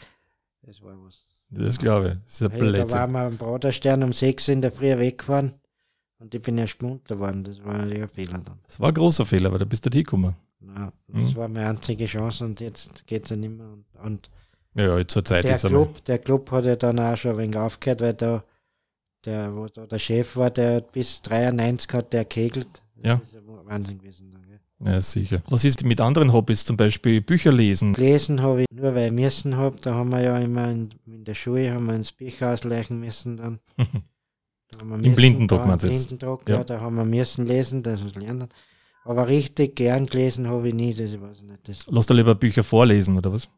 das 0.63 0.83
war 0.83 0.95
was. 1.07 1.21
das 1.51 1.79
glaube 1.79 2.09
ich. 2.09 2.15
Das 2.25 2.33
ist 2.41 2.43
ein 2.43 2.51
Hey, 2.51 2.61
da 2.61 2.67
Blödsinn. 2.73 2.99
waren 2.99 3.13
wir 3.13 3.21
am 3.21 3.37
Braderstern 3.37 4.03
um 4.03 4.13
6 4.13 4.49
in 4.49 4.61
der 4.61 4.73
Früh 4.73 4.99
weggefahren 4.99 5.55
und 6.19 6.35
ich 6.35 6.43
bin 6.43 6.59
erst 6.59 6.83
munter 6.83 7.15
geworden. 7.15 7.45
Das 7.45 7.63
war 7.65 7.75
natürlich 7.79 8.03
ein 8.03 8.09
Fehler 8.09 8.39
dann. 8.45 8.59
Das 8.67 8.81
war 8.81 8.89
ein 8.89 8.95
großer 8.95 9.25
Fehler, 9.25 9.53
weil 9.53 9.61
da 9.61 9.65
bist 9.65 9.85
du 9.87 9.89
nicht 9.91 9.95
hingekommen. 9.99 10.35
Ja, 10.61 10.93
das 11.09 11.33
Mhm. 11.33 11.37
war 11.37 11.49
meine 11.49 11.69
einzige 11.69 12.07
Chance 12.07 12.45
und 12.45 12.61
jetzt 12.61 13.07
geht 13.07 13.25
es 13.25 13.31
ja 13.31 13.37
nicht 13.37 13.51
mehr. 13.57 13.67
Und, 13.69 13.85
und 14.03 14.31
Ja, 14.75 15.07
zur 15.07 15.25
Zeit 15.25 15.45
der, 15.45 15.55
ist. 15.57 15.67
Club, 15.67 16.05
der 16.05 16.19
Club 16.19 16.51
hat 16.51 16.65
ja 16.65 16.77
dann 16.77 16.99
auch 16.99 17.17
schon 17.17 17.33
ein 17.33 17.39
wenig 17.39 17.57
aufgehört, 17.57 18.01
weil 18.01 18.15
da 18.15 18.43
der, 19.25 19.55
wo 19.55 19.67
da 19.67 19.87
der 19.87 19.99
Chef 19.99 20.37
war, 20.37 20.51
der 20.51 20.81
bis 20.81 21.21
93 21.23 21.93
hat 21.93 22.13
der 22.13 22.25
kegelt. 22.25 22.83
Das 22.97 23.05
Ja. 23.05 23.15
ist 23.23 23.33
ja 23.33 23.41
Wahnsinn 23.65 23.99
gewesen. 23.99 24.31
Dann, 24.31 24.43
gell. 24.47 24.61
Ja, 24.95 25.01
sicher. 25.01 25.43
Was 25.49 25.65
ist 25.65 25.85
mit 25.85 26.01
anderen 26.01 26.33
Hobbys, 26.33 26.65
zum 26.65 26.77
Beispiel 26.77 27.21
Bücher 27.21 27.51
lesen? 27.53 27.95
Gelesen 27.95 28.41
habe 28.43 28.63
ich 28.63 28.67
nur, 28.71 28.95
weil 28.95 29.07
ich 29.07 29.13
müssen 29.13 29.57
habe. 29.57 29.77
Da 29.81 29.95
haben 29.95 30.11
wir 30.11 30.21
ja 30.21 30.39
immer 30.39 30.71
in, 30.71 30.91
in 31.07 31.25
der 31.25 31.35
Schule 31.35 31.73
haben 31.73 31.87
wir 31.87 31.95
ins 31.95 32.13
Bücher 32.13 32.53
ausleichen 32.53 33.01
müssen 33.01 33.37
dann. 33.37 33.61
Da 34.69 34.81
haben 34.81 35.01
wir 35.01 35.07
Im 35.09 35.15
Blindendruck 35.15 35.65
meinst 35.65 35.85
du 35.85 35.87
im 35.89 35.93
jetzt? 35.95 36.09
Blindendruck, 36.09 36.49
Ja. 36.49 36.57
ja. 36.57 36.65
da 36.65 36.81
haben 36.81 36.97
wir 36.97 37.05
müssen 37.05 37.47
lesen, 37.47 37.83
das 37.85 38.01
muss 38.01 38.17
lernen. 38.17 38.49
Aber 39.07 39.29
richtig 39.29 39.77
gern 39.77 40.07
gelesen 40.07 40.49
habe 40.49 40.69
ich 40.69 40.75
nie, 40.75 40.93
das 40.93 41.13
ich 41.13 41.21
weiß 41.21 41.43
nicht. 41.43 41.69
Das, 41.69 41.87
Lass 41.89 42.07
du 42.07 42.15
lieber 42.15 42.35
Bücher 42.35 42.65
vorlesen, 42.65 43.17
oder 43.17 43.33
was? 43.33 43.49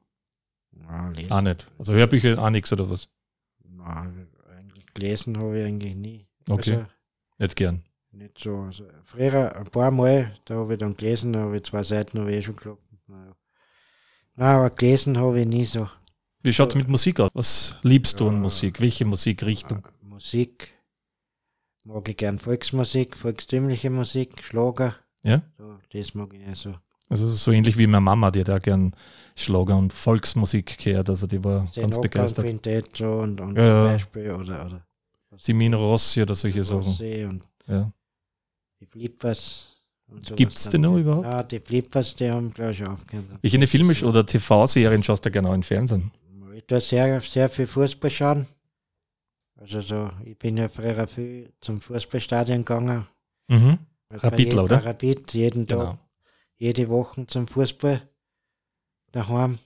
ja, 0.72 1.08
lesen. 1.08 1.32
Auch 1.32 1.40
nicht. 1.40 1.66
Also 1.78 1.94
Hörbücher 1.94 2.38
auch 2.38 2.50
nichts, 2.50 2.70
oder 2.72 2.88
was? 2.90 3.08
Nein, 3.64 4.28
eigentlich 4.56 4.86
gelesen 4.92 5.38
habe 5.38 5.58
ich 5.58 5.64
eigentlich 5.66 5.94
nie. 5.96 6.26
Okay. 6.50 6.74
Also, 6.74 6.86
Nicht 7.38 7.56
gern. 7.56 7.82
nicht 8.12 8.38
so. 8.38 8.56
Also, 8.58 8.84
früher 9.04 9.56
ein 9.56 9.64
paar 9.64 9.90
Mal, 9.90 10.36
da 10.44 10.56
habe 10.56 10.74
ich 10.74 10.78
dann 10.80 10.96
gelesen, 10.96 11.32
da 11.32 11.40
habe 11.40 11.56
ich 11.56 11.62
zwei 11.62 11.82
Seiten 11.82 12.18
habe 12.20 12.30
ich 12.30 12.36
eh 12.38 12.42
schon 12.42 12.56
geklappt. 12.56 12.84
Naja. 13.06 13.34
Nein, 14.34 14.56
aber 14.56 14.70
gelesen 14.70 15.16
habe 15.18 15.40
ich 15.40 15.46
nie 15.46 15.64
so. 15.64 15.88
Wie 16.42 16.52
schaut 16.52 16.68
es 16.70 16.74
mit 16.74 16.88
Musik 16.88 17.20
aus? 17.20 17.30
Was 17.34 17.76
liebst 17.82 18.20
du 18.20 18.28
an 18.28 18.34
Ja. 18.34 18.40
Musik? 18.40 18.80
Welche 18.80 19.04
Musikrichtung? 19.06 19.88
Musik 20.02 20.74
mag 21.84 22.06
ich 22.08 22.16
gern 22.18 22.38
Volksmusik, 22.38 23.16
volkstümliche 23.16 23.88
Musik, 23.90 24.44
Schlager. 24.44 24.94
Ja? 25.22 25.42
So, 25.58 25.76
das 25.92 26.14
mag 26.14 26.32
ich 26.34 26.58
so. 26.58 26.72
Also 27.10 27.26
so 27.26 27.52
ähnlich 27.52 27.78
wie 27.78 27.86
meine 27.86 28.02
Mama, 28.02 28.30
die 28.30 28.40
hat 28.40 28.50
auch 28.50 28.60
gern 28.60 28.94
Schlager 29.34 29.76
und 29.76 29.92
Volksmusik 29.92 30.76
gehört. 30.78 31.08
Also 31.08 31.26
die 31.26 31.42
war 31.42 31.66
Den 31.74 31.82
ganz 31.84 32.00
begeistert. 32.00 32.44
Quintett 32.44 32.96
so 32.96 33.10
und, 33.12 33.40
und 33.40 33.56
Ja, 33.56 33.82
zum 33.82 33.92
Beispiel 33.92 34.30
oder, 34.32 34.66
oder 34.66 34.86
Simin 35.38 35.72
Rossi 35.74 36.22
oder 36.22 36.34
solche 36.34 36.62
Sachen. 36.62 36.82
Rosé 36.92 37.26
und 37.28 37.48
Ja. 37.66 37.90
die 38.80 38.86
Flippers. 38.86 39.74
Gibt's 40.36 40.64
dann. 40.64 40.70
die 40.72 40.78
noch 40.78 40.96
überhaupt? 40.96 41.26
Ja, 41.26 41.42
die 41.42 41.60
Flippers, 41.60 42.14
die 42.14 42.30
haben 42.30 42.50
glaube 42.50 42.72
ich 42.72 42.84
aufgehört. 42.86 43.26
Welche 43.42 43.66
Filme 43.66 43.94
oder 44.04 44.24
TV-Serien 44.24 45.02
schaust 45.02 45.24
du 45.24 45.30
genau 45.30 45.52
im 45.54 45.62
Fernsehen? 45.62 46.10
Ich 46.54 46.64
tue 46.64 46.80
sehr, 46.80 47.20
sehr 47.20 47.48
viel 47.48 47.66
Fußball 47.66 48.10
schauen. 48.10 48.46
Also 49.56 49.80
so, 49.80 50.08
ich 50.24 50.38
bin 50.38 50.56
ja 50.56 50.68
früher 50.68 51.06
viel 51.06 51.52
zum 51.60 51.80
Fußballstadion 51.80 52.58
gegangen. 52.58 53.06
Mhm. 53.48 53.78
Rapidler, 54.10 54.64
oder? 54.64 54.84
Rapid, 54.84 55.34
jeden 55.34 55.66
Tag, 55.66 55.78
Genau. 55.78 55.98
jede 56.56 56.88
Woche 56.88 57.26
zum 57.26 57.46
Fußball 57.46 58.00
daheim. 59.12 59.58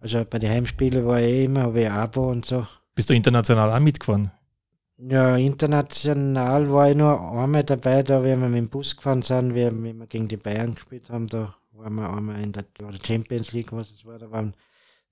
Also 0.00 0.24
bei 0.24 0.38
den 0.38 0.50
Heimspielen 0.50 1.06
war 1.06 1.18
ich 1.20 1.26
eh 1.26 1.44
immer, 1.44 1.62
habe 1.62 1.80
ich 1.82 1.90
Abo 1.90 2.30
und 2.30 2.44
so. 2.44 2.66
Bist 2.94 3.10
du 3.10 3.14
international 3.14 3.70
auch 3.72 3.80
mitgefahren? 3.80 4.30
Ja, 4.96 5.36
international 5.36 6.70
war 6.70 6.90
ich 6.90 6.96
nur 6.96 7.20
einmal 7.32 7.64
dabei, 7.64 8.02
da 8.04 8.22
wir 8.22 8.36
mit 8.36 8.54
dem 8.54 8.68
Bus 8.68 8.96
gefahren 8.96 9.22
sind, 9.22 9.54
wie, 9.54 9.66
wie 9.82 9.92
wir 9.92 10.06
gegen 10.06 10.28
die 10.28 10.36
Bayern 10.36 10.76
gespielt 10.76 11.10
haben, 11.10 11.26
da 11.26 11.54
waren 11.72 11.94
wir 11.96 12.08
einmal 12.14 12.40
in 12.40 12.52
der, 12.52 12.64
Champions 13.04 13.50
League, 13.52 13.72
was 13.72 13.90
es 13.90 14.06
war, 14.06 14.18
da 14.18 14.30
waren 14.30 14.54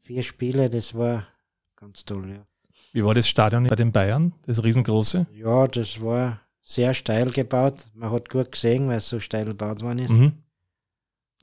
vier 0.02 0.22
Spiele, 0.22 0.70
das 0.70 0.94
war 0.94 1.26
ganz 1.74 2.04
toll, 2.04 2.30
ja. 2.30 2.46
Wie 2.92 3.04
war 3.04 3.14
das 3.14 3.26
Stadion 3.26 3.66
bei 3.66 3.74
den 3.74 3.90
Bayern? 3.90 4.34
Das 4.46 4.62
riesengroße? 4.62 5.26
Ja, 5.34 5.66
das 5.66 6.00
war 6.00 6.41
sehr 6.62 6.94
steil 6.94 7.30
gebaut, 7.30 7.84
man 7.94 8.10
hat 8.10 8.28
gut 8.28 8.52
gesehen, 8.52 8.88
weil 8.88 8.98
es 8.98 9.08
so 9.08 9.20
steil 9.20 9.44
gebaut 9.46 9.82
worden 9.82 9.98
ist. 10.00 10.10
Mhm. 10.10 10.32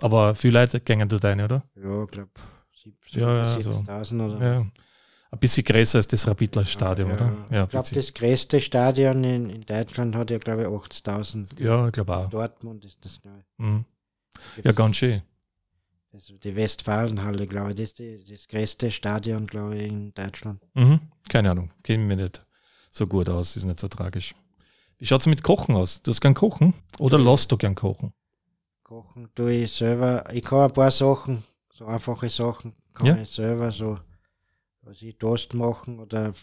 Aber 0.02 0.34
viele 0.36 0.62
Leute 0.62 0.80
gängen 0.80 1.10
dort 1.10 1.26
rein, 1.26 1.42
oder? 1.42 1.64
Ja, 1.76 2.04
ich 2.04 2.12
glaube 2.12 2.32
Ja, 3.12 3.36
ja, 3.36 3.62
so. 3.62 3.72
70.000 3.72 4.26
oder 4.26 4.54
Ja. 4.54 4.66
Ein 5.32 5.38
bisschen 5.40 5.64
größer 5.64 5.98
als 6.00 6.08
das 6.08 6.28
Rapidler 6.28 6.66
Stadion, 6.66 7.10
ja, 7.10 7.16
oder? 7.16 7.46
Ja, 7.52 7.64
ich 7.66 7.70
glaube, 7.70 7.90
das 7.94 8.14
größte 8.16 8.60
Stadion 8.62 9.24
in, 9.24 9.50
in 9.50 9.62
Deutschland 9.64 10.16
hat 10.16 10.32
ja, 10.32 10.40
glaube 10.40 10.64
ich, 10.64 10.68
80.000. 10.68 11.62
ja 11.62 11.86
ich 11.86 11.92
glaube 11.92 12.18
auch. 12.18 12.30
Dortmund 12.30 12.84
ist 12.84 13.04
das, 13.06 13.22
glaube 13.22 13.40
ich. 13.40 13.64
Mhm. 13.64 13.86
Ja, 14.64 14.72
ganz 14.72 14.96
schön. 14.96 15.22
Also 16.12 16.36
die 16.38 16.56
Westfalenhalle, 16.56 17.46
glaube 17.46 17.70
ich, 17.72 17.76
das 17.76 17.84
ist 17.90 18.00
die, 18.00 18.24
das 18.28 18.48
größte 18.48 18.90
Stadion, 18.90 19.46
glaube 19.46 19.76
ich, 19.76 19.88
in 19.88 20.14
Deutschland. 20.16 20.66
Mhm. 20.74 21.00
Keine 21.28 21.52
Ahnung, 21.52 21.70
kenne 21.84 22.06
mich 22.06 22.18
nicht 22.18 22.44
so 22.90 23.06
gut 23.06 23.30
aus, 23.30 23.56
ist 23.56 23.66
nicht 23.66 23.80
so 23.80 23.88
tragisch. 23.88 24.34
Wie 25.00 25.06
schaut 25.06 25.22
es 25.22 25.28
mit 25.28 25.44
Kochen 25.44 25.76
aus? 25.76 26.02
Du 26.04 26.12
hast 26.12 26.20
gern 26.22 26.34
kochen? 26.34 26.74
Oder 27.00 27.18
lässt 27.18 27.52
du 27.52 27.58
gern 27.58 27.74
kochen? 27.76 28.12
Kochen 28.84 29.30
tue 29.34 29.54
ich 29.64 29.72
selber. 29.72 30.24
Ich 30.34 30.44
kann 30.44 30.60
ein 30.66 30.74
paar 30.74 30.92
Sachen, 30.92 31.44
so 31.74 31.86
einfache 31.86 32.30
Sachen, 32.30 32.74
kann 32.94 33.08
Ja. 33.08 33.16
ich 33.18 33.30
selber 33.30 33.72
so, 33.72 33.98
was 34.82 35.02
ich 35.02 35.18
Toast 35.18 35.54
machen 35.54 36.00
oder 36.00 36.34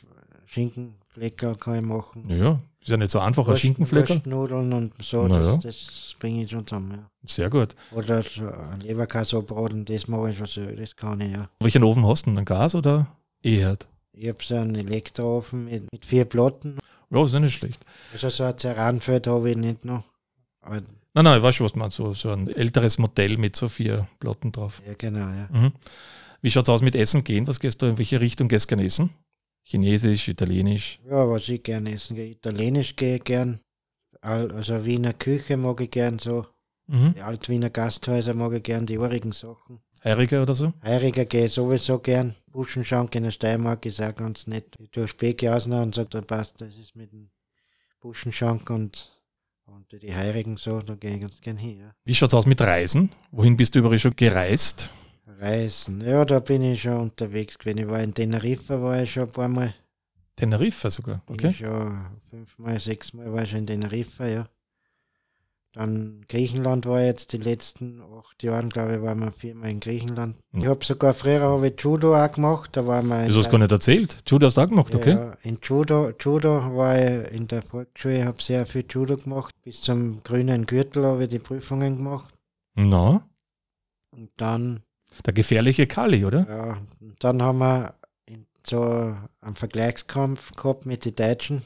Schinkenflecker 0.47 1.57
kann 1.57 1.77
ich 1.77 1.83
machen. 1.83 2.25
Ja, 2.31 2.59
ist 2.81 2.89
ja 2.89 2.97
nicht 2.97 3.11
so 3.11 3.19
einfach, 3.21 3.43
ein 3.45 3.49
Wurst- 3.51 3.61
Schinkenflecker. 3.61 4.15
Wurstnudeln 4.15 4.73
und 4.73 4.93
so, 5.03 5.27
Na 5.27 5.39
das, 5.39 5.49
ja. 5.49 5.57
das 5.59 6.17
bringe 6.19 6.45
ich 6.45 6.51
schon 6.51 6.67
zusammen, 6.67 6.93
ja. 6.93 7.11
Sehr 7.27 7.51
gut. 7.51 7.75
Oder 7.93 8.23
so 8.23 8.49
ein 8.49 8.81
Leberkassobraten, 8.81 9.85
das 9.85 10.09
mache 10.09 10.31
ich 10.31 10.37
schon 10.39 10.47
so, 10.47 10.65
das 10.65 10.95
kann 10.97 11.21
ich, 11.21 11.33
ja. 11.33 11.49
Welchen 11.61 11.85
Ofen 11.85 12.07
hast 12.07 12.25
du? 12.27 12.31
denn? 12.31 12.39
Ein 12.39 12.45
Gas 12.47 12.75
oder 12.75 13.07
E-Herd? 13.43 13.87
Ich 14.13 14.29
habe 14.29 14.39
so 14.43 14.55
einen 14.55 14.77
Elektroofen 14.77 15.65
mit, 15.67 15.93
mit 15.93 16.07
vier 16.07 16.25
Platten. 16.25 16.79
Ja, 17.11 17.23
ist 17.25 17.33
ja 17.35 17.41
nicht 17.41 17.55
schlecht. 17.55 17.85
Also 18.13 18.29
so 18.31 18.45
ein 18.45 18.59
Ceranfeld 18.59 19.27
habe 19.27 19.51
ich 19.51 19.57
nicht 19.57 19.85
noch. 19.85 20.05
Aber, 20.61 20.81
Nein, 21.15 21.25
nein, 21.25 21.39
ich 21.39 21.43
weiß 21.43 21.55
schon, 21.55 21.67
was 21.67 21.75
meinst. 21.75 21.97
So, 21.97 22.13
so 22.15 22.31
ein 22.31 22.49
älteres 22.49 22.99
Modell 22.99 23.39
mit 23.39 23.57
so 23.57 23.69
vier 23.69 24.07
Platten 24.21 24.53
drauf. 24.53 24.83
ja, 24.87 24.95
genau, 24.95 25.21
ja. 25.29 25.49
Mhm. 25.51 25.73
Wie 26.43 26.51
schaut 26.51 26.69
es 26.69 26.73
aus 26.75 26.83
mit 26.83 26.95
Essen 26.95 27.25
gehen? 27.25 27.47
Was 27.47 27.59
gehst 27.61 27.81
du, 27.81 27.87
in 27.87 27.97
welche 27.99 28.21
Richtung 28.21 28.49
gehst 28.49 28.67
du 28.71 28.77
gern 28.77 28.85
essen? 28.85 29.11
Chinesisch, 29.65 30.29
Italienisch? 30.29 31.01
Ja, 31.09 31.29
was 31.29 31.49
ich 31.49 31.63
gerne 31.63 31.93
essen 31.95 32.17
gehe. 32.17 32.31
Italienisch 32.31 32.95
gehe 32.97 33.17
ich 33.17 33.25
gern. 33.25 33.61
Al- 34.21 34.53
Also 34.53 34.85
Wiener 34.85 35.13
Küche 35.15 35.57
mag 35.57 35.81
ich 35.81 35.91
gern 35.91 36.19
so. 36.19 36.47
Mhm. 36.87 37.15
Die 37.15 37.23
Altwiener 37.23 37.71
Gasthäuser 37.71 38.35
mag 38.35 38.53
ich 38.53 38.63
gern, 38.63 38.87
die 38.87 38.99
urigen 38.99 39.33
Sachen. 39.33 39.81
Heiriger 40.05 40.43
oder 40.43 40.55
so? 40.55 40.73
Heiriger 40.85 41.25
gehe 41.25 41.47
ich 41.47 41.53
sowieso 41.53 41.99
gern. 41.99 42.35
Buschenschank 42.53 43.15
in 43.15 43.25
der 43.25 43.33
Steiermark 43.33 43.85
ist 43.87 44.01
auch 44.01 44.15
ganz 44.15 44.47
nett. 44.47 44.77
Ich 44.79 44.91
tue 44.91 45.09
Specke 45.09 45.53
ausnehmen 45.55 45.85
und 45.85 45.95
sage, 45.95 46.11
da 46.11 46.21
passt, 46.21 46.61
das 46.61 46.77
ist 46.77 46.95
mit 46.95 47.13
dem 47.13 47.31
Buschenschank 48.01 48.71
und, 48.71 49.13
und 49.65 49.91
die 50.01 50.15
Heirigen 50.15 50.57
so, 50.57 50.81
da 50.81 50.95
gehe 50.95 51.15
ich 51.15 51.21
ganz 51.21 51.41
gern 51.41 51.57
hin. 51.57 51.81
Ja. 51.81 51.95
Wie 52.05 52.15
schaut 52.15 52.31
es 52.31 52.35
aus 52.35 52.47
mit 52.47 52.61
Reisen? 52.61 53.11
Wohin 53.33 53.57
bist 53.57 53.75
du 53.75 53.81
überall 53.81 53.99
schon 53.99 54.15
gereist? 54.15 54.91
Reisen, 55.41 56.01
ja, 56.01 56.25
da 56.25 56.39
bin 56.39 56.63
ich 56.63 56.83
schon 56.83 56.99
unterwegs 56.99 57.59
gewesen. 57.59 57.79
Ich 57.79 57.89
war 57.89 58.01
in 58.01 58.15
Teneriffa, 58.15 58.81
war 58.81 59.03
ich 59.03 59.13
schon 59.13 59.25
ein 59.25 59.33
paar 59.33 59.49
Mal. 59.49 59.75
Teneriffa 60.37 60.89
sogar, 60.89 61.23
okay? 61.27 61.49
ich 61.49 61.59
schon 61.59 62.07
fünfmal, 62.31 62.79
sechsmal 62.79 63.33
war 63.33 63.43
ich 63.43 63.51
schon 63.51 63.61
in 63.61 63.67
Teneriffa, 63.67 64.27
ja. 64.27 64.49
Dann 65.77 66.25
Griechenland 66.31 66.87
war 66.87 67.03
jetzt 67.03 67.35
die 67.35 67.37
letzten 67.37 68.01
acht 68.01 68.43
Jahre, 68.43 68.67
glaube 68.69 68.95
ich, 68.97 69.03
waren 69.03 69.21
wir 69.21 69.31
viermal 69.31 69.69
in 69.69 69.81
Griechenland. 69.81 70.37
Hm. 70.53 70.61
Ich 70.63 70.67
habe 70.69 70.83
sogar 70.83 71.13
früher 71.13 71.43
habe 71.43 71.69
ich 71.69 71.79
Judo 71.79 72.17
auch 72.17 72.33
gemacht, 72.33 72.71
da 72.73 72.87
war 72.87 73.01
in 73.01 73.11
Das 73.11 73.37
hast 73.37 73.47
du 73.49 73.51
gar 73.51 73.59
nicht 73.59 73.73
erzählt. 73.73 74.23
Judo 74.27 74.47
hast 74.47 74.57
du 74.57 74.63
auch 74.63 74.69
gemacht, 74.69 74.95
okay? 74.95 75.11
Ja, 75.11 75.33
in 75.43 75.59
Judo, 75.63 76.13
Judo 76.19 76.75
war 76.75 76.97
ich 76.99 77.31
in 77.31 77.47
der 77.47 77.61
Volksschule, 77.61 78.25
habe 78.25 78.41
sehr 78.43 78.65
viel 78.65 78.87
Judo 78.89 79.19
gemacht. 79.19 79.55
Bis 79.65 79.83
zum 79.83 80.23
grünen 80.23 80.65
Gürtel 80.65 81.05
habe 81.05 81.25
ich 81.25 81.29
die 81.29 81.39
Prüfungen 81.41 81.99
gemacht. 81.99 82.33
Na, 82.75 83.29
Und 84.13 84.31
dann, 84.39 84.81
der 85.27 85.35
gefährliche 85.35 85.87
Kali, 85.87 86.25
oder? 86.25 86.47
ja, 86.49 86.79
und 87.01 87.23
dann 87.23 87.43
haben 87.43 87.59
wir 87.59 87.95
so 88.67 89.15
einen 89.43 89.55
Vergleichskampf 89.55 90.53
gehabt 90.53 90.87
mit 90.87 91.05
den 91.05 91.15
Deutschen. 91.15 91.63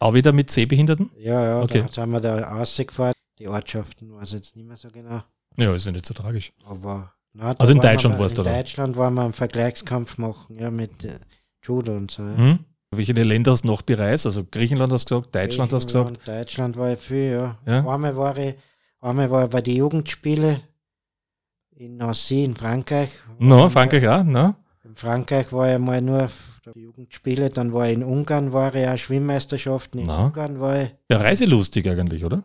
Auch 0.00 0.14
wieder 0.14 0.32
mit 0.32 0.50
Sehbehinderten? 0.50 1.10
Ja, 1.16 1.42
ja, 1.44 1.62
Okay. 1.62 1.84
da 1.86 1.92
sind 1.92 2.10
wir 2.10 2.20
da 2.20 2.38
rausgefahren. 2.40 3.14
Die 3.38 3.48
Ortschaften 3.48 4.12
weiß 4.14 4.28
ich 4.28 4.34
jetzt 4.34 4.56
nicht 4.56 4.66
mehr 4.66 4.76
so 4.76 4.88
genau. 4.88 5.22
Ja, 5.58 5.74
ist 5.74 5.86
ja 5.86 5.92
nicht 5.92 6.06
so 6.06 6.14
tragisch. 6.14 6.52
Aber 6.64 7.12
na, 7.32 7.52
da 7.54 7.60
Also 7.60 7.72
in 7.72 7.80
Deutschland 7.80 8.16
mal- 8.16 8.22
warst 8.22 8.36
du 8.38 8.42
In 8.42 8.48
da? 8.48 8.56
Deutschland 8.56 8.96
waren 8.96 9.14
wir 9.14 9.22
einen 9.24 9.32
Vergleichskampf 9.32 10.18
machen, 10.18 10.58
ja, 10.58 10.70
mit 10.70 11.04
äh, 11.04 11.18
Judo 11.62 11.94
und 11.96 12.10
so. 12.10 12.22
Ja. 12.22 12.36
Hm? 12.36 12.58
Welche 12.92 13.12
Länder 13.12 13.50
hast 13.52 13.62
du 13.64 13.66
noch 13.68 13.82
bereist? 13.82 14.26
Also 14.26 14.44
Griechenland 14.44 14.92
hast 14.92 15.10
du 15.10 15.16
gesagt, 15.20 15.34
Deutschland 15.34 15.72
hast 15.72 15.92
du 15.92 16.04
gesagt. 16.04 16.26
Deutschland 16.28 16.76
war 16.76 16.92
ich 16.92 17.00
viel, 17.00 17.30
ja. 17.32 17.58
Ja. 17.66 17.86
Einmal 17.86 18.16
war 18.16 18.36
ich, 18.38 18.54
einmal 19.00 19.30
war 19.30 19.44
ich 19.44 19.50
bei 19.50 19.60
den 19.60 19.76
Jugendspielen 19.76 20.60
in 21.74 21.96
Nancy 21.98 22.44
in 22.44 22.54
Frankreich. 22.56 23.10
Na, 23.38 23.68
Frankreich 23.68 24.06
auch, 24.08 24.22
na? 24.24 24.56
In 24.84 24.94
Frankreich 24.96 25.52
war 25.52 25.72
ich 25.74 25.78
mal 25.78 26.00
nur 26.00 26.24
auf 26.24 26.60
die 26.74 26.80
Jugendspiele, 26.80 27.50
dann 27.50 27.72
war 27.72 27.88
ich 27.88 27.94
in 27.94 28.02
Ungarn, 28.04 28.52
war 28.52 28.74
ich 28.74 28.88
auch 28.88 28.96
Schwimmmeisterschaften 28.96 30.00
in 30.00 30.06
Na. 30.06 30.26
Ungarn 30.26 30.58
war 30.60 30.80
ich. 30.82 30.90
Ja, 31.10 31.18
reiselustig 31.18 31.86
eigentlich, 31.88 32.24
oder? 32.24 32.44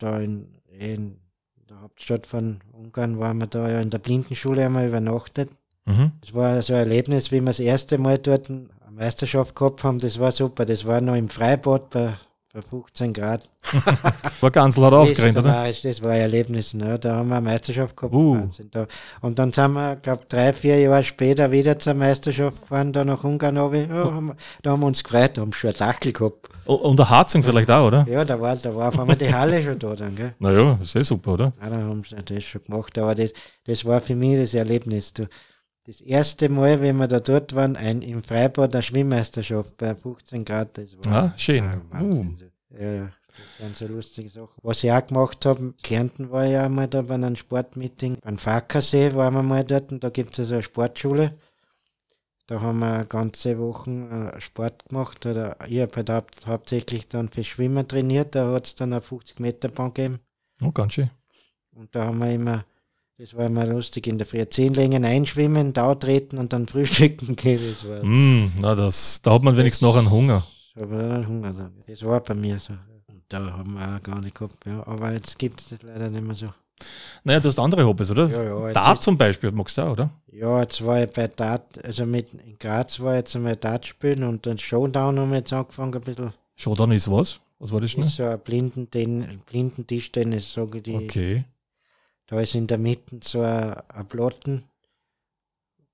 Da 0.00 0.18
in, 0.18 0.48
in 0.68 1.20
der 1.68 1.82
Hauptstadt 1.82 2.26
von 2.26 2.60
Ungarn 2.72 3.20
waren 3.20 3.38
wir 3.38 3.46
da 3.46 3.70
ja 3.70 3.80
in 3.80 3.90
der 3.90 3.98
Blindenschule 3.98 4.64
einmal 4.64 4.88
übernachtet. 4.88 5.50
Mhm. 5.84 6.12
Das 6.20 6.34
war 6.34 6.62
so 6.62 6.72
ein 6.72 6.80
Erlebnis, 6.80 7.30
wie 7.30 7.40
wir 7.40 7.46
das 7.46 7.60
erste 7.60 7.98
Mal 7.98 8.18
dort 8.18 8.50
eine 8.50 8.68
Meisterschaft 8.90 9.54
gehabt 9.54 9.84
haben. 9.84 9.98
Das 9.98 10.18
war 10.18 10.32
super. 10.32 10.64
Das 10.64 10.86
war 10.86 11.00
noch 11.00 11.14
im 11.14 11.28
Freibad 11.28 11.90
bei, 11.90 12.14
bei 12.52 12.62
15 12.62 13.12
Grad. 13.12 13.48
War 14.40 14.50
Gansel 14.50 14.84
hat 14.84 14.92
aufgerennt, 14.92 15.38
oder? 15.38 15.48
Österreich, 15.50 15.82
Das 15.82 16.02
war 16.02 16.10
ein 16.10 16.20
Erlebnis. 16.20 16.74
Ne? 16.74 16.98
Da 16.98 17.16
haben 17.16 17.28
wir 17.28 17.36
eine 17.36 17.48
Meisterschaft 17.48 17.96
gehabt. 17.96 18.12
Uh. 18.14 18.48
Da. 18.72 18.86
Und 19.20 19.38
dann 19.38 19.52
sind 19.52 19.72
wir, 19.72 19.96
glaube 19.96 20.24
drei, 20.28 20.52
vier 20.52 20.80
Jahre 20.80 21.04
später 21.04 21.52
wieder 21.52 21.78
zur 21.78 21.94
Meisterschaft 21.94 22.60
gefahren, 22.60 22.92
da 22.92 23.04
nach 23.04 23.22
Ungarn. 23.22 23.56
runter. 23.56 23.78
Ja, 23.94 24.04
haben 24.12 24.32
da 24.62 24.70
haben 24.72 24.80
wir 24.80 24.86
uns 24.86 25.04
gefreut, 25.04 25.36
da 25.36 25.42
haben 25.42 25.52
wir 25.52 25.56
schon 25.56 25.70
einen 25.70 25.78
Dackel 25.78 26.12
gehabt. 26.12 26.48
Oh, 26.66 26.74
Und 26.74 26.98
der 26.98 27.08
Harzung 27.08 27.42
vielleicht 27.42 27.70
auch, 27.70 27.86
oder? 27.86 28.06
Ja, 28.08 28.24
da 28.24 28.40
war, 28.40 28.56
da 28.56 28.74
war 28.74 28.88
auf 28.88 28.98
einmal 28.98 29.16
die 29.16 29.32
Halle 29.32 29.62
schon 29.62 29.78
da. 29.78 29.94
Dann, 29.94 30.16
gell? 30.16 30.34
Naja, 30.40 30.78
ist 30.80 30.96
eh 30.96 31.02
super, 31.02 31.34
oder? 31.34 31.52
Ja, 31.62 31.70
dann 31.70 31.84
haben 31.84 32.02
sie 32.02 32.16
das 32.16 32.42
schon 32.44 32.64
gemacht. 32.64 32.98
Aber 32.98 33.14
das, 33.14 33.32
das 33.64 33.84
war 33.84 34.00
für 34.00 34.16
mich 34.16 34.38
das 34.40 34.54
Erlebnis. 34.54 35.12
Du, 35.12 35.28
das 35.86 36.00
erste 36.00 36.48
Mal, 36.48 36.80
wenn 36.80 36.96
wir 36.96 37.08
da 37.08 37.20
dort 37.20 37.54
waren, 37.54 37.76
ein, 37.76 38.02
im 38.02 38.22
Freibad 38.22 38.74
eine 38.74 38.82
Schwimmmeisterschaft 38.82 39.76
bei 39.76 39.94
15 39.94 40.44
Grad, 40.44 40.76
das 40.78 40.96
war 40.98 41.12
Ah, 41.12 41.34
schön. 41.36 41.64
Ah, 41.64 41.80
Wahnsinn. 41.90 42.52
Ja, 42.70 43.06
das 43.06 43.60
waren 43.60 43.74
so 43.74 43.86
lustige 43.86 44.28
Sachen. 44.28 44.54
Was 44.62 44.84
ich 44.84 44.92
auch 44.92 45.06
gemacht 45.06 45.44
habe, 45.46 45.74
Kärnten 45.82 46.30
war 46.30 46.44
ja 46.44 46.64
einmal 46.66 46.86
da 46.88 47.02
bei 47.02 47.14
einem 47.14 47.34
Sportmeeting. 47.36 48.18
Beim 48.22 48.38
Fackersee 48.38 49.14
waren 49.14 49.34
wir 49.34 49.42
mal 49.42 49.64
dort 49.64 49.90
und 49.92 50.04
da 50.04 50.10
gibt 50.10 50.32
es 50.34 50.40
also 50.40 50.54
eine 50.54 50.62
Sportschule. 50.62 51.38
Da 52.46 52.60
haben 52.60 52.80
wir 52.80 52.92
eine 52.94 53.06
ganze 53.06 53.58
Woche 53.58 53.90
äh, 53.90 54.40
Sport 54.40 54.88
gemacht. 54.88 55.24
Oder 55.24 55.56
ich 55.68 55.80
habe 55.80 55.94
halt 55.96 56.10
haupt, 56.10 56.46
hauptsächlich 56.46 57.06
dann 57.08 57.28
für 57.28 57.44
Schwimmen 57.44 57.86
trainiert. 57.86 58.34
Da 58.34 58.52
hat 58.52 58.66
es 58.66 58.74
dann 58.74 58.92
eine 58.92 59.00
50 59.00 59.38
Meter 59.38 59.68
Bahn 59.68 59.94
gegeben. 59.94 60.18
Oh, 60.62 60.72
ganz 60.72 60.94
schön. 60.94 61.10
Und 61.72 61.94
da 61.94 62.06
haben 62.06 62.18
wir 62.18 62.32
immer, 62.32 62.64
das 63.20 63.34
war 63.36 63.46
immer 63.46 63.66
lustig, 63.66 64.06
in 64.06 64.18
der 64.18 64.26
Früh 64.26 64.44
zehn 64.48 64.74
Längen 64.74 65.04
einschwimmen, 65.04 65.72
da 65.72 65.94
treten 65.94 66.38
und 66.38 66.52
dann 66.52 66.66
frühstücken 66.66 67.36
gehen. 67.36 67.60
Das 67.80 67.88
war, 67.88 68.04
Mm, 68.04 68.52
na, 68.60 68.74
das, 68.74 69.20
da 69.22 69.32
hat 69.34 69.42
man 69.42 69.56
wenigstens 69.56 69.82
noch 69.82 69.96
einen 69.96 70.10
Hunger. 70.10 70.46
Hunger. 70.78 71.70
Das 71.86 72.02
war 72.02 72.20
bei 72.20 72.34
mir 72.34 72.58
so. 72.58 72.72
Und 73.08 73.22
da 73.28 73.38
haben 73.52 73.74
wir 73.74 73.96
auch 73.96 74.02
gar 74.02 74.20
nicht 74.20 74.34
gehabt, 74.36 74.64
ja. 74.66 74.86
Aber 74.86 75.12
jetzt 75.12 75.38
gibt 75.38 75.60
es 75.60 75.68
das 75.68 75.82
leider 75.82 76.08
nicht 76.08 76.24
mehr 76.26 76.34
so. 76.34 76.46
Naja, 77.24 77.40
du 77.40 77.48
hast 77.48 77.58
andere 77.58 77.84
Hobbys, 77.86 78.10
oder? 78.10 78.26
Ja, 78.28 78.42
ja, 78.68 78.72
Dart 78.72 79.02
zum 79.02 79.18
Beispiel, 79.18 79.52
magst 79.52 79.76
du 79.76 79.82
auch, 79.82 79.92
oder? 79.92 80.08
Ja, 80.32 80.60
jetzt 80.62 80.82
war 80.86 81.02
ich 81.02 81.10
bei 81.12 81.28
Dart, 81.28 81.84
also 81.84 82.06
mit 82.06 82.32
in 82.32 82.58
Graz 82.58 82.98
war 83.00 83.12
ich 83.14 83.18
jetzt 83.18 83.36
einmal 83.36 83.56
Dart 83.56 83.86
spielen 83.86 84.22
und 84.22 84.46
dann 84.46 84.56
Showdown 84.56 85.18
haben 85.18 85.30
wir 85.30 85.38
jetzt 85.38 85.52
angefangen 85.52 85.94
ein 85.94 86.00
bisschen. 86.00 86.32
Showdown 86.56 86.92
ist 86.92 87.10
was? 87.10 87.38
Was 87.58 87.70
war 87.72 87.80
das 87.82 87.88
Das 87.88 87.92
schnell? 87.92 88.06
ist 88.06 88.16
so 88.16 88.24
ein 88.24 88.40
blinden, 88.40 88.88
blinden 89.44 89.86
Tischtennis, 89.86 90.54
sage 90.54 90.78
ich 90.78 90.84
die. 90.84 90.94
Okay. 90.94 91.44
Da 92.30 92.40
ist 92.40 92.54
in 92.54 92.68
der 92.68 92.78
Mitte 92.78 93.18
so 93.24 93.40
ein, 93.42 93.74
ein 93.88 94.06
Platten 94.06 94.62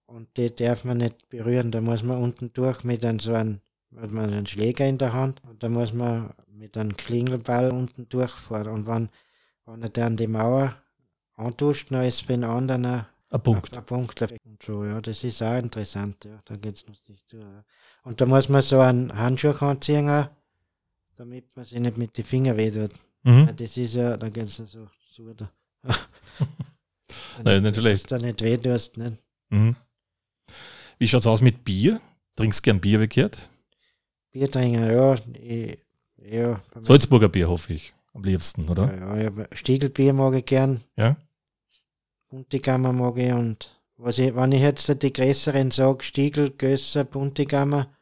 und 0.05 0.29
die 0.37 0.55
darf 0.55 0.85
man 0.85 0.99
nicht 0.99 1.31
berühren. 1.31 1.71
Da 1.71 1.81
muss 1.81 2.03
man 2.03 2.23
unten 2.23 2.53
durch 2.53 2.85
mit 2.85 3.03
einem 3.07 3.19
so 3.21 3.33
einem, 3.33 3.61
hat 3.97 4.11
man 4.11 4.27
einen 4.27 4.47
Schläger 4.47 4.87
in 4.87 4.99
der 4.99 5.15
Hand 5.15 5.43
und 5.45 5.63
da 5.63 5.71
muss 5.71 5.95
man 5.95 6.35
mit 6.51 6.77
einem 6.77 6.95
Klingelball 6.95 7.71
unten 7.71 8.07
durchfahren. 8.11 8.69
Und 8.69 8.87
wenn, 8.87 9.09
wenn 9.65 9.83
er 9.83 9.89
dann 9.89 10.19
die 10.19 10.27
Mauer 10.27 10.77
antuscht, 11.37 11.91
dann 11.91 12.05
ist 12.05 12.21
für 12.21 12.35
den 12.35 12.45
anderen 12.45 12.85
ein, 12.85 13.07
Ein 13.31 13.43
Punkt. 13.43 13.75
ein 13.75 13.87
Punkt. 13.87 14.21
Und 14.21 14.63
so, 14.63 14.85
ja, 14.85 15.01
das 15.01 15.25
ist 15.25 15.43
auch 15.43 15.57
interessant, 15.57 16.23
ja. 16.27 16.39
Da 16.45 16.57
geht's 16.57 16.87
lustig 16.87 17.25
zu. 17.27 17.39
Ja. 17.39 17.65
Und 18.03 18.21
da 18.21 18.27
muss 18.27 18.51
man 18.51 18.61
so 18.61 18.81
einen 18.81 19.17
Handschuh 19.17 19.55
anziehen, 19.65 20.11
auch, 20.11 20.29
damit 21.17 21.57
man 21.57 21.65
sich 21.65 21.81
nicht 21.81 21.97
mit 21.97 22.19
den 22.19 22.25
Fingern 22.27 22.59
wehtut. 22.59 22.93
Mhm. 23.23 23.47
Ja, 23.47 23.53
das 23.53 23.75
ist 23.79 23.95
ja, 23.95 24.19
da 24.19 24.29
geht's 24.29 24.59
ja 24.59 24.67
so 24.67 24.87
zu. 25.15 25.33
Da. 25.33 25.51
Nein, 27.45 27.63
nicht 27.63 27.77
schlecht. 27.77 28.11
Dass 28.11 28.21
du 28.21 28.27
nicht 28.27 28.43
weh 28.43 28.57
tust, 28.57 28.97
ne? 28.97 29.19
Mhm. 29.51 29.77
Wie 30.99 31.09
schaut's 31.09 31.27
aus 31.27 31.41
mit 31.41 31.65
Bier? 31.65 32.01
Trinkst 32.37 32.63
gern 32.63 32.81
Bier 32.81 32.99
bekehrt? 32.99 33.49
Bier 34.33 34.51
trinken, 34.51 34.91
ja. 34.91 35.15
Ich, 35.35 35.79
ja, 36.17 36.61
Salzburger 36.81 37.29
Bier, 37.29 37.49
hoffe 37.49 37.75
ich. 37.75 37.95
Am 38.15 38.25
liebsten, 38.25 38.69
oder? 38.69 38.95
ja, 38.97 39.17
ja, 39.25 39.47
Stiegelbier 39.53 40.15
mag 40.15 40.35
ich 40.35 40.47
gern. 40.47 40.83
Ja. 40.97 41.17
Buntigammer 42.29 42.93
mag 42.93 43.19
ich 43.19 43.33
und 43.33 43.79
was 43.99 44.19
ich, 44.19 44.35
wenn 44.35 44.53
ich 44.53 44.63
jetzt 44.63 45.03
die 45.03 45.13
größeren 45.13 45.71
sage, 45.71 46.03
Stiegel, 46.03 46.51
Gösser, 46.51 47.05
Buntigammer, 47.05 47.95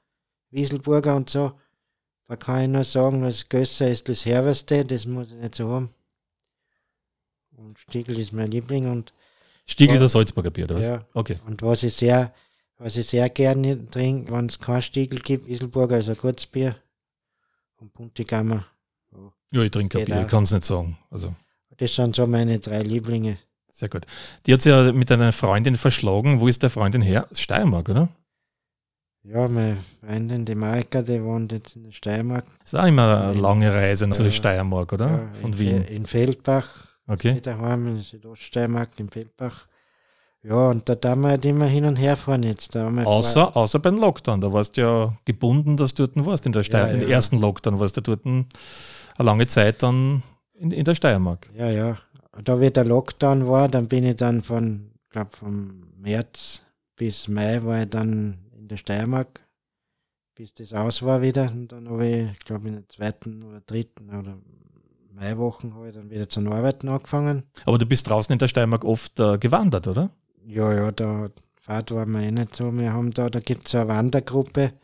Wieselburger 0.51 1.17
und 1.17 1.31
so, 1.31 1.53
da 2.27 2.37
kann 2.37 2.63
ich 2.63 2.69
nur 2.69 2.85
sagen, 2.85 3.23
das 3.23 3.49
Gösser 3.49 3.89
ist 3.89 4.09
das 4.09 4.25
Herberste, 4.25 4.85
das 4.85 5.05
muss 5.05 5.33
ich 5.33 5.39
nicht 5.39 5.57
so 5.57 5.69
haben. 5.69 5.91
Und 7.57 7.79
Stiegel 7.79 8.19
ist 8.19 8.33
mein 8.33 8.51
Liebling 8.51 8.91
und, 8.91 9.13
Stiegel 9.67 9.97
ist 9.97 10.03
ein 10.03 10.09
Salzburger 10.09 10.51
Bier, 10.51 10.65
oder 10.67 10.75
was? 10.77 10.85
ja, 10.85 11.05
Okay. 11.15 11.39
und 11.47 11.63
was 11.63 11.83
ich 11.83 11.95
sehr, 11.95 12.33
was 12.79 12.97
ich 12.97 13.07
sehr 13.07 13.29
gerne 13.31 13.89
trinke, 13.91 14.33
wenn 14.33 14.47
es 14.47 14.59
kein 14.59 14.83
Stiegel 14.83 15.21
gibt, 15.21 15.47
Wieselburger 15.47 15.99
ist 15.99 16.09
ein 16.11 16.17
gutes 16.17 16.47
Bier 16.47 16.77
und 17.77 17.93
Buntigammer. 17.93 18.67
Ja, 19.53 19.63
ich 19.63 19.71
trinke 19.71 19.99
kein 19.99 20.07
Bier, 20.07 20.21
ich 20.23 20.29
kann 20.29 20.43
es 20.45 20.53
nicht 20.53 20.65
sagen. 20.67 20.99
Also, 21.11 21.35
Das 21.77 21.95
sind 21.95 22.15
so 22.15 22.27
meine 22.27 22.59
drei 22.59 22.83
Lieblinge. 22.83 23.39
sehr 23.73 23.89
gut. 23.89 24.05
Die 24.47 24.53
hat 24.53 24.65
ja 24.65 24.93
mit 24.93 25.11
einer 25.11 25.33
Freundin 25.33 25.77
verschlagen. 25.77 26.41
Wo 26.41 26.49
ist 26.49 26.63
der 26.63 26.71
Freundin 26.71 27.03
her? 27.03 27.27
Steiermark, 27.33 27.89
oder? 27.89 28.09
Ja, 29.23 29.49
meine 29.49 29.79
Freundin, 30.01 30.45
die 30.45 30.55
Marika, 30.55 31.01
die 31.03 31.23
wohnt 31.23 31.51
jetzt 31.53 31.77
in 31.77 31.85
der 31.85 31.93
Steiermark. 31.93 32.45
Ist 32.65 32.77
auch 32.77 32.85
immer 32.85 33.25
eine 33.29 33.41
lange 33.41 33.73
Reise 33.73 34.07
nach 34.07 34.19
Ja. 34.19 34.31
Steiermark, 34.31 34.93
oder? 34.93 35.09
Ja, 35.11 35.33
Von 35.33 35.53
in, 35.55 35.59
Wien. 35.59 35.85
In 35.85 36.07
Feldbach, 36.07 36.94
Okay. 37.07 37.41
daheim 37.41 37.87
in 37.89 38.03
Südoststeiermark, 38.03 38.99
in 38.99 39.09
Feldbach. 39.09 39.67
Ja, 40.43 40.69
und 40.69 40.89
da 40.89 40.95
darf 40.95 41.17
man 41.17 41.31
halt 41.33 41.45
immer 41.47 41.65
hin 41.67 41.87
und 41.87 41.97
her 41.97 42.17
fahren 42.17 42.43
jetzt. 42.43 42.77
Außer, 42.77 43.57
außer 43.57 43.79
beim 43.79 43.97
Lockdown. 43.97 44.43
Da 44.43 44.53
warst 44.53 44.77
du 44.77 44.83
ja 44.83 45.17
gebunden, 45.25 45.77
dass 45.79 45.95
du 45.95 46.07
dort 46.07 46.27
warst. 46.27 46.45
In 46.45 46.53
der 46.53 46.63
Steier 46.63 46.89
Ja, 46.89 46.95
Im 46.95 47.03
ja. 47.03 47.09
ersten 47.09 47.41
Lockdown 47.41 47.81
warst 47.81 47.97
du 47.97 48.03
dort 48.03 48.27
eine 48.27 48.45
lange 49.19 49.47
Zeit 49.47 49.83
dann 49.83 50.23
in, 50.55 50.71
in 50.71 50.85
der 50.85 50.95
Steiermark. 50.95 51.49
Ja, 51.57 51.71
ja. 51.71 51.99
Da 52.43 52.61
wie 52.61 52.71
der 52.71 52.85
Lockdown 52.85 53.47
war, 53.49 53.69
dann 53.69 53.89
bin 53.89 54.05
ich 54.05 54.17
dann 54.17 54.43
von, 54.43 54.91
glaube 55.09 55.31
vom 55.35 55.85
März 55.97 56.61
bis 56.97 57.29
Mai 57.29 57.63
war 57.65 57.83
ich 57.83 57.89
dann 57.89 58.39
in 58.57 58.69
der 58.69 58.77
Steiermark, 58.77 59.45
bis 60.35 60.55
das 60.55 60.73
aus 60.73 61.03
war 61.03 61.23
wieder. 61.23 61.51
Und 61.51 61.69
dann 61.69 61.89
habe 61.89 62.07
ich, 62.07 62.31
ich 62.33 62.45
glaube 62.45 62.69
in 62.69 62.75
der 62.75 62.89
zweiten 62.89 63.43
oder 63.43 63.61
dritten 63.61 64.11
oder 64.11 64.37
Maiwochen 65.15 65.75
habe 65.75 65.89
ich 65.89 65.95
dann 65.95 66.11
wieder 66.11 66.29
zu 66.29 66.41
arbeiten 66.41 66.89
angefangen. 66.89 67.45
Aber 67.65 67.79
du 67.79 67.87
bist 67.87 68.09
draußen 68.09 68.33
in 68.33 68.39
der 68.39 68.49
Steiermark 68.49 68.85
oft 68.85 69.19
äh, 69.21 69.39
gewandert, 69.39 69.87
oder? 69.87 70.11
Ja, 70.45 70.73
ja, 70.73 70.93
da 70.93 71.31
Fahrt 71.65 71.91
war 71.93 72.05
mir 72.05 72.25
eh 72.25 72.31
nicht 72.31 72.55
so. 72.55 72.77
Wir 72.77 72.93
haben 72.93 73.11
da, 73.13 73.31
da 73.31 73.41
gibt 73.41 73.65
es 73.65 73.73
so 73.73 73.79
eine 73.79 73.89
Wandergruppe. 73.89 74.75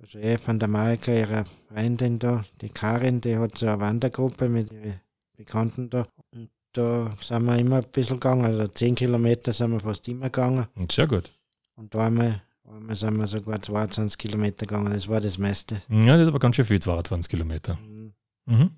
Also 0.00 0.18
eh 0.18 0.38
von 0.38 0.58
der 0.58 0.68
Marika, 0.68 1.12
ihrer 1.12 1.44
Freundin 1.68 2.18
da, 2.18 2.46
die 2.62 2.70
Karin, 2.70 3.20
die 3.20 3.36
hat 3.36 3.58
so 3.58 3.66
eine 3.66 3.78
Wandergruppe 3.78 4.48
mit 4.48 4.72
ihren 4.72 5.00
Bekannten 5.36 5.90
da. 5.90 6.06
Und 6.32 6.48
da 6.72 7.14
sind 7.22 7.44
wir 7.44 7.58
immer 7.58 7.76
ein 7.76 7.90
bisschen 7.92 8.16
gegangen, 8.16 8.46
also 8.46 8.68
10 8.68 8.94
Kilometer 8.94 9.52
sind 9.52 9.72
wir 9.72 9.80
fast 9.80 10.08
immer 10.08 10.30
gegangen. 10.30 10.66
Und 10.76 10.92
sehr 10.92 11.06
gut. 11.06 11.30
Und 11.76 11.94
einmal, 11.94 12.42
einmal 12.64 12.96
sind 12.96 13.18
wir 13.18 13.28
sogar 13.28 13.60
22 13.60 14.16
Kilometer 14.16 14.64
gegangen, 14.64 14.92
das 14.94 15.08
war 15.08 15.20
das 15.20 15.36
meiste. 15.36 15.82
Ja, 15.90 16.16
das 16.16 16.22
ist 16.22 16.28
aber 16.28 16.38
ganz 16.38 16.56
schön 16.56 16.64
viel, 16.64 16.80
22 16.80 17.28
Kilometer. 17.28 17.76
Mhm. 17.76 18.14
Mhm. 18.46 18.70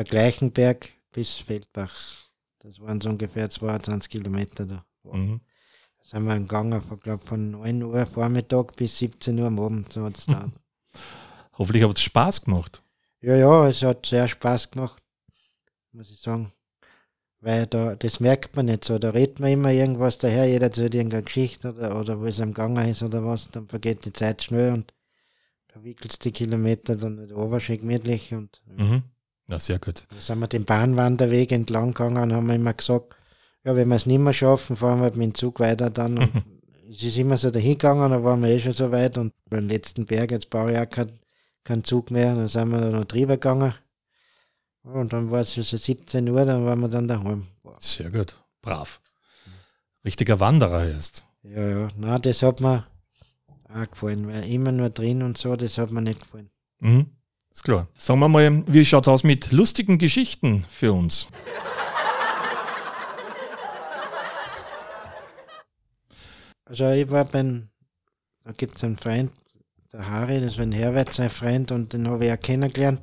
Bei 0.00 0.04
Gleichenberg 0.04 0.88
bis 1.12 1.34
Feldbach, 1.34 1.92
das 2.60 2.80
waren 2.80 3.02
so 3.02 3.10
ungefähr 3.10 3.50
22 3.50 4.08
Kilometer 4.10 4.64
da. 4.64 4.86
Mhm. 5.02 5.42
Da 5.98 6.04
sind 6.08 6.24
wir 6.24 6.38
gegangen, 6.38 6.80
von, 6.80 6.98
glaub, 6.98 7.22
von 7.22 7.50
9 7.50 7.82
Uhr 7.82 8.06
Vormittag 8.06 8.76
bis 8.76 8.96
17 8.96 9.38
Uhr 9.38 9.48
am 9.48 9.60
Abend. 9.60 9.92
So 9.92 10.02
hat's 10.06 10.24
da. 10.26 10.50
Hoffentlich 11.58 11.84
hat 11.84 11.98
es 11.98 12.02
Spaß 12.02 12.46
gemacht. 12.46 12.82
ja, 13.20 13.36
ja, 13.36 13.68
es 13.68 13.82
hat 13.82 14.06
sehr 14.06 14.26
Spaß 14.26 14.70
gemacht, 14.70 15.02
muss 15.92 16.10
ich 16.10 16.18
sagen. 16.18 16.50
Weil 17.40 17.66
da, 17.66 17.94
das 17.94 18.20
merkt 18.20 18.56
man 18.56 18.64
nicht 18.64 18.84
so. 18.84 18.98
Da 18.98 19.10
redet 19.10 19.38
man 19.38 19.50
immer 19.50 19.70
irgendwas 19.70 20.16
daher, 20.16 20.46
jeder 20.46 20.68
erzählt 20.68 20.94
irgendeine 20.94 21.24
Geschichte 21.24 21.74
oder, 21.74 22.00
oder 22.00 22.18
wo 22.18 22.24
es 22.24 22.40
am 22.40 22.54
gegangen 22.54 22.88
ist 22.88 23.02
oder 23.02 23.22
was, 23.26 23.50
dann 23.50 23.68
vergeht 23.68 24.06
die 24.06 24.14
Zeit 24.14 24.42
schnell 24.42 24.72
und 24.72 24.94
da 25.68 25.84
wickelst 25.84 26.24
die 26.24 26.32
Kilometer 26.32 26.96
dann 26.96 27.16
nicht 27.16 27.34
runter, 27.34 27.60
schön 27.60 27.80
gemütlich 27.80 28.32
und. 28.32 28.62
Mhm. 28.64 29.02
Ja, 29.50 29.58
sehr 29.58 29.78
gut. 29.78 30.06
Da 30.10 30.16
sind 30.20 30.38
wir 30.38 30.46
den 30.46 30.64
Bahnwanderweg 30.64 31.52
entlang 31.52 31.92
gegangen 31.92 32.22
und 32.22 32.32
haben 32.32 32.50
immer 32.50 32.72
gesagt, 32.72 33.16
ja, 33.64 33.74
wenn 33.76 33.88
wir 33.88 33.96
es 33.96 34.06
nicht 34.06 34.20
mehr 34.20 34.32
schaffen, 34.32 34.76
fahren 34.76 35.00
wir 35.00 35.10
mit 35.10 35.16
dem 35.16 35.34
Zug 35.34 35.60
weiter 35.60 35.90
dann. 35.90 36.18
Und 36.18 36.30
es 36.90 37.02
ist 37.02 37.18
immer 37.18 37.36
so 37.36 37.50
dahin 37.50 37.72
gegangen, 37.72 38.10
da 38.10 38.22
waren 38.22 38.40
wir 38.42 38.48
eh 38.48 38.60
schon 38.60 38.72
so 38.72 38.90
weit 38.92 39.18
und 39.18 39.34
beim 39.48 39.68
letzten 39.68 40.06
Berg, 40.06 40.30
jetzt 40.30 40.50
brauche 40.50 40.72
ich 40.72 40.78
auch 40.78 40.88
keinen 40.88 41.20
keinen 41.64 41.84
Zug 41.84 42.10
mehr, 42.10 42.34
dann 42.34 42.48
sind 42.48 42.70
wir 42.70 42.80
da 42.80 42.90
noch 42.90 43.04
drüber 43.04 43.34
gegangen. 43.34 43.74
Und 44.82 45.12
dann 45.12 45.30
war 45.30 45.42
es 45.42 45.54
schon 45.54 45.62
so 45.62 45.76
17 45.76 46.28
Uhr, 46.28 46.44
dann 46.44 46.64
waren 46.64 46.80
wir 46.80 46.88
dann 46.88 47.06
daheim. 47.06 47.46
Boah. 47.62 47.76
Sehr 47.80 48.10
gut. 48.10 48.36
Brav. 48.62 49.00
Richtiger 50.04 50.40
Wanderer 50.40 50.86
ist. 50.86 51.24
Ja, 51.42 51.68
ja, 51.68 51.88
na, 51.96 52.18
das 52.18 52.42
hat 52.42 52.60
mir 52.60 52.86
auch 53.68 53.90
gefallen, 53.90 54.26
weil 54.26 54.50
immer 54.50 54.72
nur 54.72 54.90
drin 54.90 55.22
und 55.22 55.36
so, 55.36 55.54
das 55.56 55.78
hat 55.78 55.90
mir 55.90 56.02
nicht 56.02 56.20
gefallen. 56.20 56.50
Mhm. 56.80 57.10
Ist 57.50 57.64
klar. 57.64 57.88
Sagen 57.96 58.20
wir 58.20 58.28
mal, 58.28 58.62
wie 58.66 58.84
schaut 58.84 59.04
es 59.04 59.08
aus 59.08 59.24
mit 59.24 59.52
lustigen 59.52 59.98
Geschichten 59.98 60.64
für 60.68 60.92
uns? 60.92 61.26
Also 66.64 66.88
ich 66.90 67.10
war 67.10 67.24
beim, 67.24 67.68
da 68.44 68.52
gibt 68.52 68.76
es 68.76 68.84
einen 68.84 68.96
Freund, 68.96 69.32
der 69.92 70.08
Harry, 70.08 70.40
das 70.40 70.56
war 70.56 70.62
ein 70.62 70.70
Herbert, 70.70 71.12
sein 71.12 71.28
Freund, 71.28 71.72
und 71.72 71.92
den 71.92 72.06
habe 72.06 72.26
ich 72.26 72.32
auch 72.32 72.38
kennengelernt. 72.38 73.02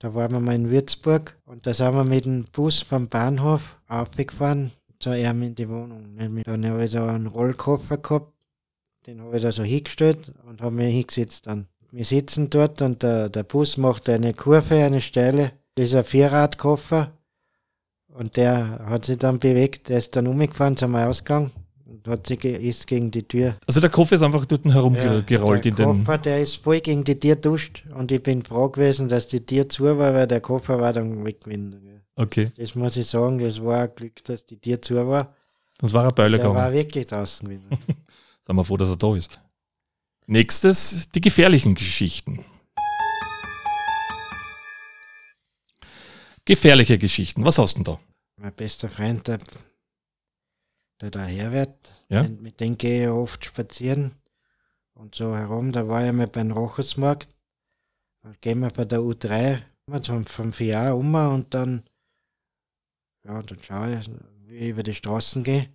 Da 0.00 0.12
waren 0.14 0.32
wir 0.32 0.40
mal 0.40 0.56
in 0.56 0.70
Würzburg 0.70 1.38
und 1.46 1.64
da 1.64 1.72
sind 1.72 1.94
wir 1.94 2.02
mit 2.02 2.24
dem 2.24 2.44
Bus 2.46 2.82
vom 2.82 3.08
Bahnhof 3.08 3.78
aufgefahren 3.86 4.72
zu 4.98 5.16
ihm 5.16 5.42
in 5.42 5.54
die 5.54 5.68
Wohnung. 5.68 6.16
Dann 6.44 6.66
habe 6.66 6.84
ich 6.84 6.92
da 6.92 7.14
einen 7.14 7.28
Rollkoffer 7.28 7.98
gehabt, 7.98 8.34
den 9.06 9.22
habe 9.22 9.36
ich 9.36 9.42
da 9.42 9.52
so 9.52 9.62
hingestellt 9.62 10.32
und 10.46 10.60
habe 10.60 10.74
mich 10.74 10.92
hingesetzt 10.92 11.46
dann. 11.46 11.68
Wir 11.94 12.04
sitzen 12.04 12.50
dort 12.50 12.82
und 12.82 13.04
der, 13.04 13.28
der 13.28 13.44
Bus 13.44 13.76
macht 13.76 14.08
eine 14.08 14.34
Kurve, 14.34 14.74
eine 14.82 15.00
steile. 15.00 15.52
Das 15.76 15.86
ist 15.86 15.94
ein 15.94 16.02
Vierradkoffer 16.02 17.12
und 18.08 18.36
der 18.36 18.80
hat 18.86 19.04
sich 19.04 19.16
dann 19.16 19.38
bewegt, 19.38 19.88
der 19.88 19.98
ist 19.98 20.16
dann 20.16 20.26
umgefahren 20.26 20.76
zum 20.76 20.96
Ausgang 20.96 21.52
und 21.86 22.08
hat 22.08 22.26
sich 22.26 22.44
ist 22.44 22.88
gegen 22.88 23.12
die 23.12 23.22
Tür 23.22 23.54
Also 23.68 23.80
der 23.80 23.90
Koffer 23.90 24.16
ist 24.16 24.22
einfach 24.22 24.44
dort 24.44 24.64
herumgerollt 24.64 25.30
der 25.30 25.70
in 25.70 25.76
den. 25.76 25.84
Koffer, 26.04 26.18
der 26.18 26.40
ist 26.42 26.56
voll 26.56 26.80
gegen 26.80 27.04
die 27.04 27.18
Tür 27.20 27.36
duscht 27.36 27.84
und 27.94 28.10
ich 28.10 28.24
bin 28.24 28.42
froh 28.42 28.70
gewesen, 28.70 29.08
dass 29.08 29.28
die 29.28 29.46
Tür 29.46 29.68
zu 29.68 29.84
war, 29.84 30.14
weil 30.14 30.26
der 30.26 30.40
Koffer 30.40 30.80
war 30.80 30.92
dann 30.92 31.24
weg 31.24 31.42
gewesen. 31.42 32.02
Okay. 32.16 32.50
Das 32.56 32.74
muss 32.74 32.96
ich 32.96 33.06
sagen, 33.06 33.38
das 33.38 33.62
war 33.62 33.82
ein 33.82 33.90
Glück, 33.94 34.24
dass 34.24 34.44
die 34.44 34.58
Tür 34.58 34.82
zu 34.82 34.96
war. 34.96 35.32
Das 35.78 35.92
war 35.92 36.08
ein 36.08 36.14
Beuler 36.14 36.38
Der 36.38 36.48
war 36.48 36.54
gegangen. 36.54 36.74
wirklich 36.74 37.06
draußen 37.06 37.48
gewesen. 37.48 37.68
Sind 38.46 38.56
wir 38.56 38.64
froh, 38.64 38.76
dass 38.76 38.88
er 38.88 38.96
da 38.96 39.14
ist. 39.14 39.38
Nächstes, 40.26 41.08
die 41.10 41.20
gefährlichen 41.20 41.74
Geschichten. 41.74 42.44
Gefährliche 46.44 46.98
Geschichten. 46.98 47.44
Was 47.44 47.58
hast 47.58 47.74
du 47.74 47.82
denn 47.82 47.94
da? 47.94 48.00
mein 48.36 48.52
bester 48.54 48.88
Freund, 48.90 49.26
der, 49.28 49.38
der 51.00 51.10
da 51.10 51.24
Herbert, 51.24 51.90
Ja. 52.08 52.24
mit 52.28 52.60
dem 52.60 52.76
gehe 52.76 53.04
ich 53.04 53.08
oft 53.08 53.44
spazieren 53.44 54.12
und 54.94 55.14
so 55.14 55.34
herum. 55.36 55.72
Da 55.72 55.88
war 55.88 56.04
ich 56.06 56.12
mal 56.12 56.26
beim 56.26 56.50
Rochersmarkt. 56.50 57.28
Da 58.22 58.32
gehen 58.40 58.60
wir 58.60 58.70
bei 58.70 58.84
der 58.84 58.98
U3 59.00 59.62
Vom, 60.02 60.26
vom 60.26 60.50
Jahr 60.58 60.96
um 60.96 61.14
und 61.14 61.54
dann, 61.54 61.84
ja, 63.24 63.40
dann 63.42 63.62
schaue 63.62 63.98
ich, 64.00 64.10
wie 64.46 64.56
ich 64.56 64.68
über 64.70 64.82
die 64.82 64.94
Straßen 64.94 65.44
gehe. 65.44 65.68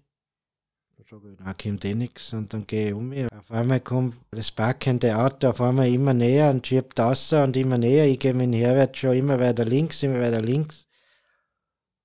Da 1.10 1.16
sage 1.16 1.32
ich, 1.32 1.40
na, 1.44 1.54
kommt 1.54 1.86
eh 1.86 1.96
nichts. 1.96 2.34
Und 2.34 2.54
dann 2.54 2.68
gehe 2.68 2.90
ich 2.90 2.94
um 2.94 3.10
mich. 3.10 3.26
Auf 3.34 3.52
einmal 3.52 3.80
kommt 3.80 4.16
das 4.32 4.52
parkende 4.52 5.18
Auto 5.18 5.50
auf 5.50 5.62
einmal 5.62 5.88
immer 5.88 6.14
näher 6.14 6.52
und 6.52 6.68
schiebt 6.68 7.00
raus 7.00 7.34
und 7.34 7.58
immer 7.58 7.78
näher. 7.80 8.06
Ich 8.06 8.20
gehe 8.20 8.34
mit 8.34 8.54
dem 8.54 8.54
Herbert 8.54 8.96
schon 8.96 9.16
immer 9.16 9.40
weiter 9.40 9.66
links, 9.66 10.04
immer 10.04 10.22
weiter 10.22 10.42
links. 10.42 10.88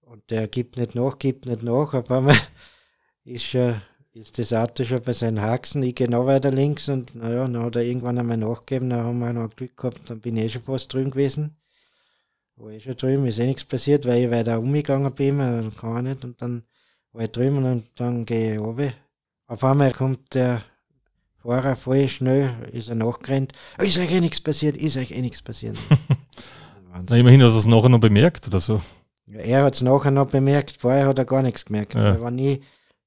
Und 0.00 0.30
der 0.30 0.48
gibt 0.48 0.78
nicht 0.78 0.94
nach, 0.94 1.18
gibt 1.18 1.44
nicht 1.44 1.62
nach. 1.62 1.92
Auf 1.92 2.10
einmal 2.10 2.36
ist 3.24 3.44
schon 3.44 3.80
ist 4.12 4.38
das 4.38 4.52
Auto 4.52 4.84
schon 4.84 5.02
bei 5.02 5.12
seinen 5.12 5.40
Haxen, 5.40 5.82
ich 5.82 5.96
gehe 5.96 6.08
noch 6.08 6.26
weiter 6.26 6.52
links 6.52 6.88
und 6.88 7.16
naja, 7.16 7.48
dann 7.48 7.64
hat 7.64 7.74
er 7.74 7.82
irgendwann 7.82 8.16
einmal 8.16 8.36
nachgegeben, 8.36 8.90
dann 8.90 9.04
haben 9.04 9.18
wir 9.18 9.32
noch 9.32 9.56
Glück 9.56 9.76
gehabt, 9.76 10.08
dann 10.08 10.20
bin 10.20 10.36
ich 10.36 10.44
eh 10.44 10.48
schon 10.50 10.62
fast 10.62 10.92
drüben 10.92 11.10
gewesen. 11.10 11.56
War 12.54 12.70
eh 12.70 12.78
schon 12.78 12.96
drüben, 12.96 13.26
ist 13.26 13.40
eh 13.40 13.46
nichts 13.46 13.64
passiert, 13.64 14.06
weil 14.06 14.22
ich 14.24 14.30
weiter 14.30 14.60
umgegangen 14.60 15.12
bin, 15.12 15.38
dann 15.38 15.74
kann 15.74 16.06
ich 16.06 16.12
nicht 16.12 16.24
und 16.24 16.40
dann 16.40 16.62
ich 17.22 17.30
drüben 17.30 17.64
und 17.64 17.86
dann 17.96 18.24
gehe 18.24 18.54
ich 18.54 18.58
runter. 18.58 18.92
Auf 19.46 19.62
einmal 19.64 19.92
kommt 19.92 20.34
der 20.34 20.62
Fahrer 21.36 21.76
voll 21.76 22.08
schnell, 22.08 22.54
ist 22.72 22.88
er 22.88 22.94
nachgerannt, 22.94 23.52
ist 23.78 23.98
euch 23.98 24.10
eh 24.10 24.20
nichts 24.20 24.40
passiert, 24.40 24.76
ist 24.76 24.96
euch 24.96 25.10
eh 25.10 25.20
nichts 25.20 25.42
passiert. 25.42 25.76
Na, 27.08 27.16
immerhin 27.16 27.42
hast 27.42 27.54
du 27.54 27.58
es 27.58 27.66
nachher 27.66 27.88
noch 27.88 28.00
bemerkt 28.00 28.46
oder 28.46 28.60
so. 28.60 28.80
Ja, 29.26 29.40
er 29.40 29.64
hat 29.64 29.74
es 29.74 29.82
nachher 29.82 30.10
noch 30.10 30.28
bemerkt, 30.28 30.76
vorher 30.78 31.06
hat 31.06 31.18
er 31.18 31.24
gar 31.24 31.42
nichts 31.42 31.64
gemerkt. 31.64 31.94
Ja. 31.94 32.14
Weil 32.14 32.22
wenn 32.22 32.38
ich 32.38 32.60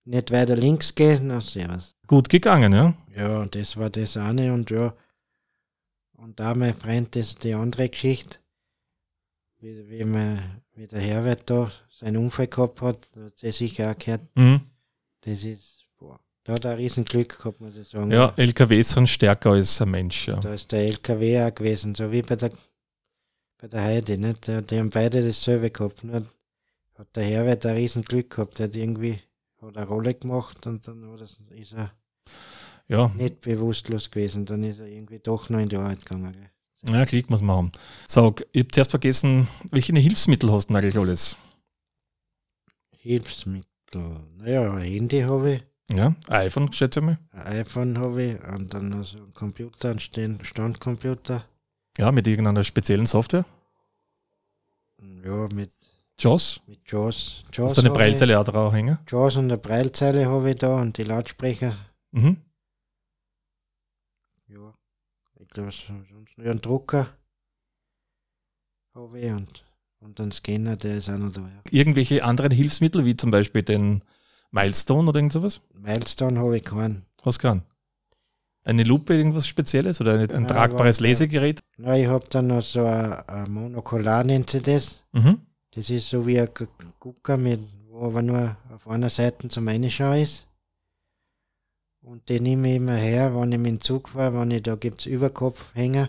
nicht 0.06 0.32
weiter 0.32 0.56
links 0.56 0.94
gehe, 0.94 1.20
na 1.22 1.42
servus. 1.42 1.96
Gut 2.08 2.30
gegangen, 2.30 2.74
ja? 2.74 2.94
Ja, 3.16 3.46
das 3.46 3.78
war 3.78 3.90
das 3.90 4.18
eine 4.18 4.54
und 4.54 4.70
ja. 4.72 4.94
Und 6.14 6.40
da 6.40 6.56
mein 6.56 6.76
Freund, 6.76 7.16
das 7.16 7.28
ist 7.28 7.44
die 7.44 7.54
andere 7.54 7.90
Geschichte. 7.90 8.38
Wie, 9.60 9.90
wie, 9.90 10.04
man, 10.04 10.62
wie 10.78 10.88
der 10.88 11.02
Herbert 11.02 11.50
da 11.50 11.72
seinen 11.90 12.18
Unfall 12.18 12.48
gehabt 12.48 12.82
hat, 12.82 13.10
da 13.14 13.26
hat 13.26 13.38
sie 13.38 13.52
sicher 13.52 13.92
auch 13.92 13.98
gehört. 13.98 14.22
Mhm. 14.36 14.62
Das 15.22 15.44
ist, 15.44 15.86
boah, 15.98 16.20
da 16.44 16.54
hat 16.54 16.66
er 16.66 16.72
ein 16.72 16.78
Riesenglück 16.78 17.38
gehabt, 17.38 17.60
muss 17.60 17.76
ich 17.76 17.90
sagen. 17.90 18.12
Ja, 18.12 18.34
LKWs 18.38 18.92
sind 18.92 19.10
stärker 19.10 19.52
als 19.52 19.82
ein 19.82 19.90
Mensch, 19.90 20.28
ja. 20.28 20.40
Da 20.40 20.54
ist 20.54 20.72
der 20.72 20.82
LKW 20.82 21.44
auch 21.44 21.54
gewesen, 21.54 21.96
so 21.96 22.12
wie 22.12 22.22
bei 22.22 22.36
der, 22.36 22.52
bei 23.58 23.68
der 23.68 23.82
Heide. 23.82 24.18
Nicht? 24.18 24.48
Die, 24.48 24.62
die 24.62 24.78
haben 24.78 24.92
beide 24.92 25.26
dasselbe 25.26 25.72
gehabt. 25.72 26.04
Nur 26.04 26.26
hat 26.96 27.16
der 27.16 27.24
Herbert 27.24 27.66
ein 27.66 27.76
Riesenglück 27.76 28.30
gehabt. 28.30 28.60
Der 28.60 28.68
hat 28.68 28.76
irgendwie 28.76 29.20
hat 29.62 29.76
eine 29.76 29.88
Rolle 29.88 30.14
gemacht 30.14 30.66
und 30.68 30.88
dann 30.88 31.04
er, 31.04 31.22
ist 31.58 31.74
er 31.74 31.92
Ja, 32.88 33.12
nicht 33.16 33.42
bewusstlos 33.42 34.12
gewesen. 34.12 34.46
Dann 34.46 34.64
ist 34.64 34.80
er 34.80 34.88
irgendwie 34.88 35.20
doch 35.20 35.50
noch 35.50 35.60
in 35.60 35.70
die 35.70 35.78
Arbeit 35.78 36.06
gegangen. 36.06 36.32
Gell? 36.34 36.50
Ja 36.84 37.06
Klick 37.06 37.30
muss 37.30 37.42
man 37.42 37.56
haben. 37.58 37.72
Sag, 38.08 38.46
ich 38.52 38.64
hab 38.64 38.72
zuerst 38.74 38.92
vergessen, 38.92 39.48
welche 39.72 39.94
Hilfsmittel 39.98 40.52
hast 40.52 40.70
du 40.70 40.76
eigentlich 40.76 40.98
alles? 40.98 41.36
Hilfsmittel. 42.98 43.66
Naja, 44.38 44.74
ein 44.74 44.82
Handy 44.84 45.22
habe 45.22 45.54
ich, 45.54 45.64
Ja, 45.96 46.16
iPhone, 46.28 46.72
schätze 46.74 47.00
ich 47.00 47.06
mal. 47.06 47.18
ein 47.32 47.48
iPhone 47.62 47.98
habe 47.98 48.22
ich 48.24 48.44
und 48.44 48.74
dann 48.74 48.90
noch 48.90 49.06
so 49.06 49.18
ein 49.18 49.34
Computer, 49.34 49.90
einen 49.92 50.00
Stand- 50.00 50.46
Standcomputer. 50.46 51.46
Ja, 51.98 52.12
mit 52.12 52.28
irgendeiner 52.28 52.64
speziellen 52.64 53.06
Software. 53.06 53.46
Ja, 55.24 55.48
mit, 55.54 55.72
JAWS. 56.20 56.62
mit 56.68 56.80
JAWS. 56.92 57.44
JAWS 57.54 57.70
Hast 57.70 57.78
du 57.78 57.82
eine 57.82 57.90
habe. 57.90 58.00
Breilzeile 58.00 58.40
auch 58.40 58.44
drauf 58.44 58.74
hängen? 58.74 58.98
JAWS 59.08 59.36
und 59.38 59.46
eine 59.46 59.58
Breilzeile 59.58 60.26
habe 60.28 60.50
ich 60.52 60.58
da 60.58 60.76
und 60.82 60.98
die 60.98 61.04
Lautsprecher. 61.04 61.76
Mhm. 62.12 62.38
Ja, 64.48 64.74
sonst 65.56 65.90
nur 66.38 66.50
einen 66.50 66.62
Drucker 66.62 67.08
habe 68.94 69.20
ich 69.20 69.32
und, 69.32 69.64
und 70.00 70.20
einen 70.20 70.32
Scanner, 70.32 70.76
der 70.76 70.96
ist 70.98 71.10
auch 71.10 71.18
noch 71.18 71.32
da. 71.32 71.42
Ja. 71.42 71.62
Irgendwelche 71.72 72.24
anderen 72.24 72.52
Hilfsmittel, 72.52 73.06
wie 73.06 73.16
zum 73.16 73.32
Beispiel 73.32 73.64
den 73.64 74.04
Milestone 74.52 75.10
oder 75.10 75.20
irgend 75.20 75.34
sowas? 75.34 75.62
Milestone 75.74 76.40
habe 76.40 76.58
ich 76.58 76.64
keinen. 76.64 77.06
Hast 77.24 77.38
du 77.38 77.48
keinen? 77.48 77.64
Eine 78.64 78.84
Lupe, 78.84 79.16
irgendwas 79.16 79.48
Spezielles 79.48 80.02
oder 80.02 80.14
ein, 80.20 80.30
ein 80.32 80.42
Ja, 80.44 80.48
tragbares. 80.48 81.00
Lesegerät? 81.00 81.62
Na, 81.78 81.96
ich 81.98 82.08
habe 82.08 82.28
dann 82.30 82.48
noch 82.48 82.62
so 82.62 82.84
ein, 82.86 83.14
ein 83.14 83.52
Monokular, 83.52 84.24
nennt 84.24 84.50
sich 84.50 84.64
das. 84.64 85.06
Mhm. 85.14 85.42
Das 85.72 85.90
ist 85.90 86.10
so 86.10 86.26
wie 86.26 86.40
ein 86.40 86.50
Gu- 86.54 86.66
Gucker, 87.00 87.38
mit, 87.38 87.62
wo 87.88 88.08
aber 88.08 88.22
nur 88.22 88.58
auf 88.74 88.88
einer 88.88 89.10
Seite 89.10 89.48
zum 89.48 89.68
Reinschauen 89.68 90.18
ist. 90.22 90.47
Und 92.10 92.30
den 92.30 92.44
nehme 92.44 92.70
ich 92.70 92.76
immer 92.78 92.96
her, 92.96 93.36
wenn 93.36 93.52
ich 93.52 93.58
mit 93.58 93.68
dem 93.70 93.82
Zug 93.82 94.08
fahre, 94.08 94.40
wenn 94.40 94.52
ich 94.52 94.64
da 94.64 94.76
gibt 94.76 95.02
es 95.02 95.08
Überkopfhänger. 95.08 96.08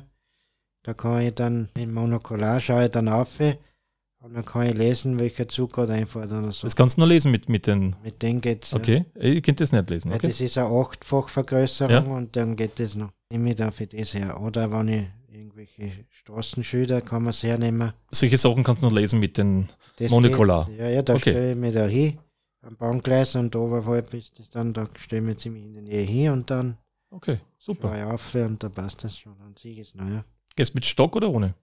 Da 0.84 0.94
kann 0.94 1.20
ich 1.22 1.34
dann 1.34 1.70
im 1.76 1.92
Monokular 1.92 2.60
schaue 2.60 2.84
ich 2.84 2.90
dann 2.92 3.08
auf 3.08 3.40
und 3.40 4.34
dann 4.34 4.44
kann 4.44 4.68
ich 4.68 4.74
lesen, 4.74 5.18
welcher 5.18 5.48
Zug 5.48 5.72
gerade 5.72 5.94
einfährt 5.94 6.30
oder 6.30 6.52
so. 6.52 6.68
Das 6.68 6.76
kannst 6.76 6.96
du 6.96 7.00
nur 7.00 7.08
lesen 7.08 7.32
mit, 7.32 7.48
mit 7.48 7.66
den. 7.66 7.96
Mit 8.04 8.22
dem 8.22 8.40
geht's. 8.40 8.70
ja. 8.70 8.76
Okay, 8.78 9.06
ich 9.16 9.42
könnte 9.42 9.64
das 9.64 9.72
nicht 9.72 9.90
lesen. 9.90 10.12
Okay. 10.12 10.28
Das 10.28 10.40
ist 10.40 10.56
eine 10.56 10.68
Achtfachvergrößerung 10.68 12.12
und 12.12 12.36
dann 12.36 12.54
geht 12.54 12.78
das 12.78 12.94
noch. 12.94 13.10
Nehme 13.32 13.50
ich 13.50 13.56
da 13.56 13.72
für 13.72 13.88
das 13.88 14.14
her. 14.14 14.40
Oder 14.40 14.70
wenn 14.70 14.86
ich 14.88 15.04
irgendwelche 15.32 15.90
Straßenschilder 16.10 17.00
kann 17.00 17.24
man 17.24 17.30
es 17.30 17.42
hernehmen. 17.42 17.92
Solche 18.12 18.36
Sachen 18.38 18.62
kannst 18.62 18.82
du 18.82 18.88
nur 18.88 18.96
lesen 19.00 19.18
mit 19.18 19.36
den. 19.36 19.68
Monokular. 20.08 20.66
Geht, 20.66 20.78
ja, 20.78 20.88
ja, 20.90 21.02
da 21.02 21.14
Okay. 21.14 21.30
stelle 21.32 21.50
ich 21.50 21.56
mich 21.56 21.74
da 21.74 21.86
hin 21.86 22.18
am 22.62 22.76
Bahngleis 22.76 23.34
und 23.36 23.54
oberhalb 23.56 24.12
ist 24.14 24.38
das 24.38 24.50
dann, 24.50 24.72
da 24.72 24.88
stelle 24.98 25.22
ich 25.22 25.26
mich 25.28 25.38
ziemlich 25.38 25.64
in 25.64 25.72
der 25.74 25.82
Nähe 25.82 26.02
hin 26.04 26.30
und 26.32 26.50
dann 26.50 26.76
Okay, 27.10 27.40
super. 27.56 27.96
ich 27.96 28.02
auf 28.04 28.34
und 28.34 28.62
da 28.62 28.68
passt 28.68 29.02
das 29.04 29.16
schon. 29.16 29.38
Dann 29.38 29.56
sehe 29.56 29.72
ich 29.72 29.78
es 29.78 29.94
noch, 29.94 30.06
ja. 30.08 30.24
Gehst 30.56 30.74
mit 30.74 30.84
Stock 30.84 31.16
oder 31.16 31.30
ohne? 31.30 31.54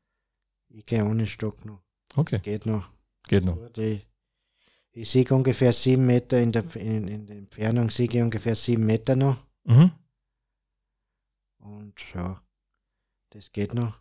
Ich 0.70 0.86
gehe 0.86 1.06
ohne 1.06 1.28
Stock 1.28 1.64
noch. 1.66 1.82
Okay, 2.16 2.40
Geht 2.40 2.66
noch. 2.66 2.90
geht 3.28 3.46
noch. 3.46 3.58
Ich, 3.78 4.08
ich 4.92 5.10
sehe 5.10 5.26
ungefähr 5.30 5.74
sieben 5.74 6.06
Meter 6.06 6.40
in 6.40 6.52
der, 6.52 6.64
in, 6.76 7.08
in 7.08 7.26
der 7.28 7.38
Entfernung, 7.38 7.90
sehe 7.92 8.08
ich 8.08 8.22
ungefähr 8.22 8.56
sieben 8.56 8.86
Meter 8.86 9.16
noch. 9.16 9.38
Mhm. 9.66 9.92
Und 11.60 11.94
ja, 12.14 12.42
das 13.32 13.52
geht 13.52 13.74
noch. 13.74 14.00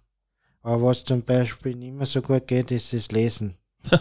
Aber 0.63 0.83
was 0.85 1.05
zum 1.05 1.23
Beispiel 1.23 1.75
nicht 1.75 1.93
mehr 1.95 2.07
so 2.07 2.23
gut 2.23 2.47
geht, 2.47 2.71
ist 2.71 2.93
das 2.93 3.11
Lesen. 3.11 3.57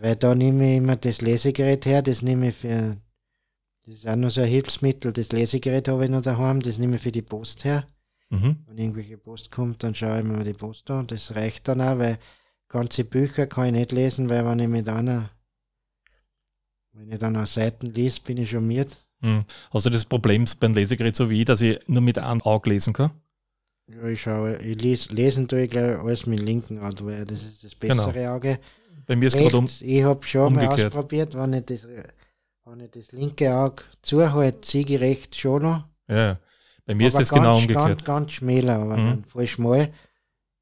Weil 0.00 0.16
da 0.16 0.34
nehme 0.34 0.70
ich 0.70 0.76
immer 0.78 0.96
das 0.96 1.20
Lesegerät 1.20 1.84
her, 1.84 2.00
das 2.00 2.22
nehme 2.22 2.48
ich 2.48 2.56
für, 2.56 2.96
das 3.84 3.96
ist 3.96 4.08
auch 4.08 4.16
noch 4.16 4.30
so 4.30 4.40
ein 4.40 4.48
Hilfsmittel, 4.48 5.12
das 5.12 5.30
Lesegerät 5.30 5.88
habe 5.88 6.04
ich 6.04 6.10
noch 6.10 6.22
daheim, 6.22 6.60
das 6.60 6.78
nehme 6.78 6.96
ich 6.96 7.02
für 7.02 7.12
die 7.12 7.20
Post 7.22 7.64
her. 7.64 7.86
Mhm. 8.30 8.56
Wenn 8.66 8.78
irgendwelche 8.78 9.18
Post 9.18 9.50
kommt, 9.50 9.82
dann 9.82 9.94
schaue 9.94 10.18
ich 10.20 10.24
mir 10.24 10.34
mal 10.34 10.44
die 10.44 10.52
Post 10.54 10.90
an. 10.90 11.06
Das 11.06 11.34
reicht 11.34 11.68
dann 11.68 11.80
auch, 11.82 11.98
weil 11.98 12.18
ganze 12.68 13.04
Bücher 13.04 13.46
kann 13.46 13.66
ich 13.66 13.72
nicht 13.72 13.92
lesen, 13.92 14.30
weil 14.30 14.46
wenn 14.46 14.60
ich 14.60 14.68
mit 14.68 14.88
einer, 14.88 15.30
wenn 16.92 17.10
ich 17.12 17.18
dann 17.18 17.36
auf 17.36 17.48
Seiten 17.48 17.86
liest, 17.86 18.24
bin 18.24 18.38
ich 18.38 18.50
schon 18.50 18.66
miert. 18.66 18.96
Mhm. 19.20 19.44
Hast 19.70 19.84
du 19.84 19.90
das 19.90 20.04
Problem 20.06 20.46
beim 20.60 20.72
Lesegerät 20.72 21.14
so 21.14 21.28
wie 21.28 21.40
ich, 21.40 21.44
dass 21.44 21.60
ich 21.60 21.78
nur 21.88 22.00
mit 22.00 22.18
einem 22.18 22.40
Auge 22.42 22.70
lesen 22.70 22.94
kann? 22.94 23.10
Ja, 23.86 24.04
ich 24.04 24.22
schaue, 24.22 24.56
ich 24.58 24.80
les, 24.80 25.10
lesen 25.10 25.48
tue 25.48 25.62
ich 25.64 25.70
glaube 25.70 25.98
alles 26.00 26.24
mit 26.24 26.38
dem 26.38 26.46
linken 26.46 26.78
Auge, 26.78 27.04
weil 27.04 27.24
das 27.24 27.42
ist 27.42 27.64
das 27.64 27.78
Genau. 27.78 28.06
bessere 28.06 28.30
Auge. 28.30 28.60
Bei 29.06 29.16
mir 29.16 29.26
ist 29.26 29.36
gerade 29.36 29.56
um. 29.58 29.68
Ich 29.80 30.02
habe 30.04 30.24
schon 30.26 30.54
mal 30.54 30.64
umgekehrt. 30.64 30.92
ausprobiert, 30.94 31.34
wenn 31.34 31.52
ich, 31.54 31.64
das, 31.66 31.86
wenn 32.64 32.80
ich 32.80 32.90
das 32.90 33.12
linke 33.12 33.54
Auge 33.54 33.82
zuhalte, 34.02 34.66
sehe 34.66 34.84
ich 34.84 35.00
rechts 35.00 35.36
schon 35.38 35.62
noch. 35.62 35.84
Ja, 36.08 36.16
ja. 36.16 36.38
bei 36.86 36.94
mir 36.94 37.06
ist 37.08 37.14
aber 37.14 37.22
das 37.22 37.30
genau 37.30 37.54
ganz, 37.54 37.62
umgekehrt. 37.62 37.88
Ganz, 37.88 38.04
ganz 38.04 38.32
schmäler, 38.32 38.78
aber 38.78 38.96
Mhm. 38.96 39.24
voll 39.24 39.46
schmal. 39.46 39.92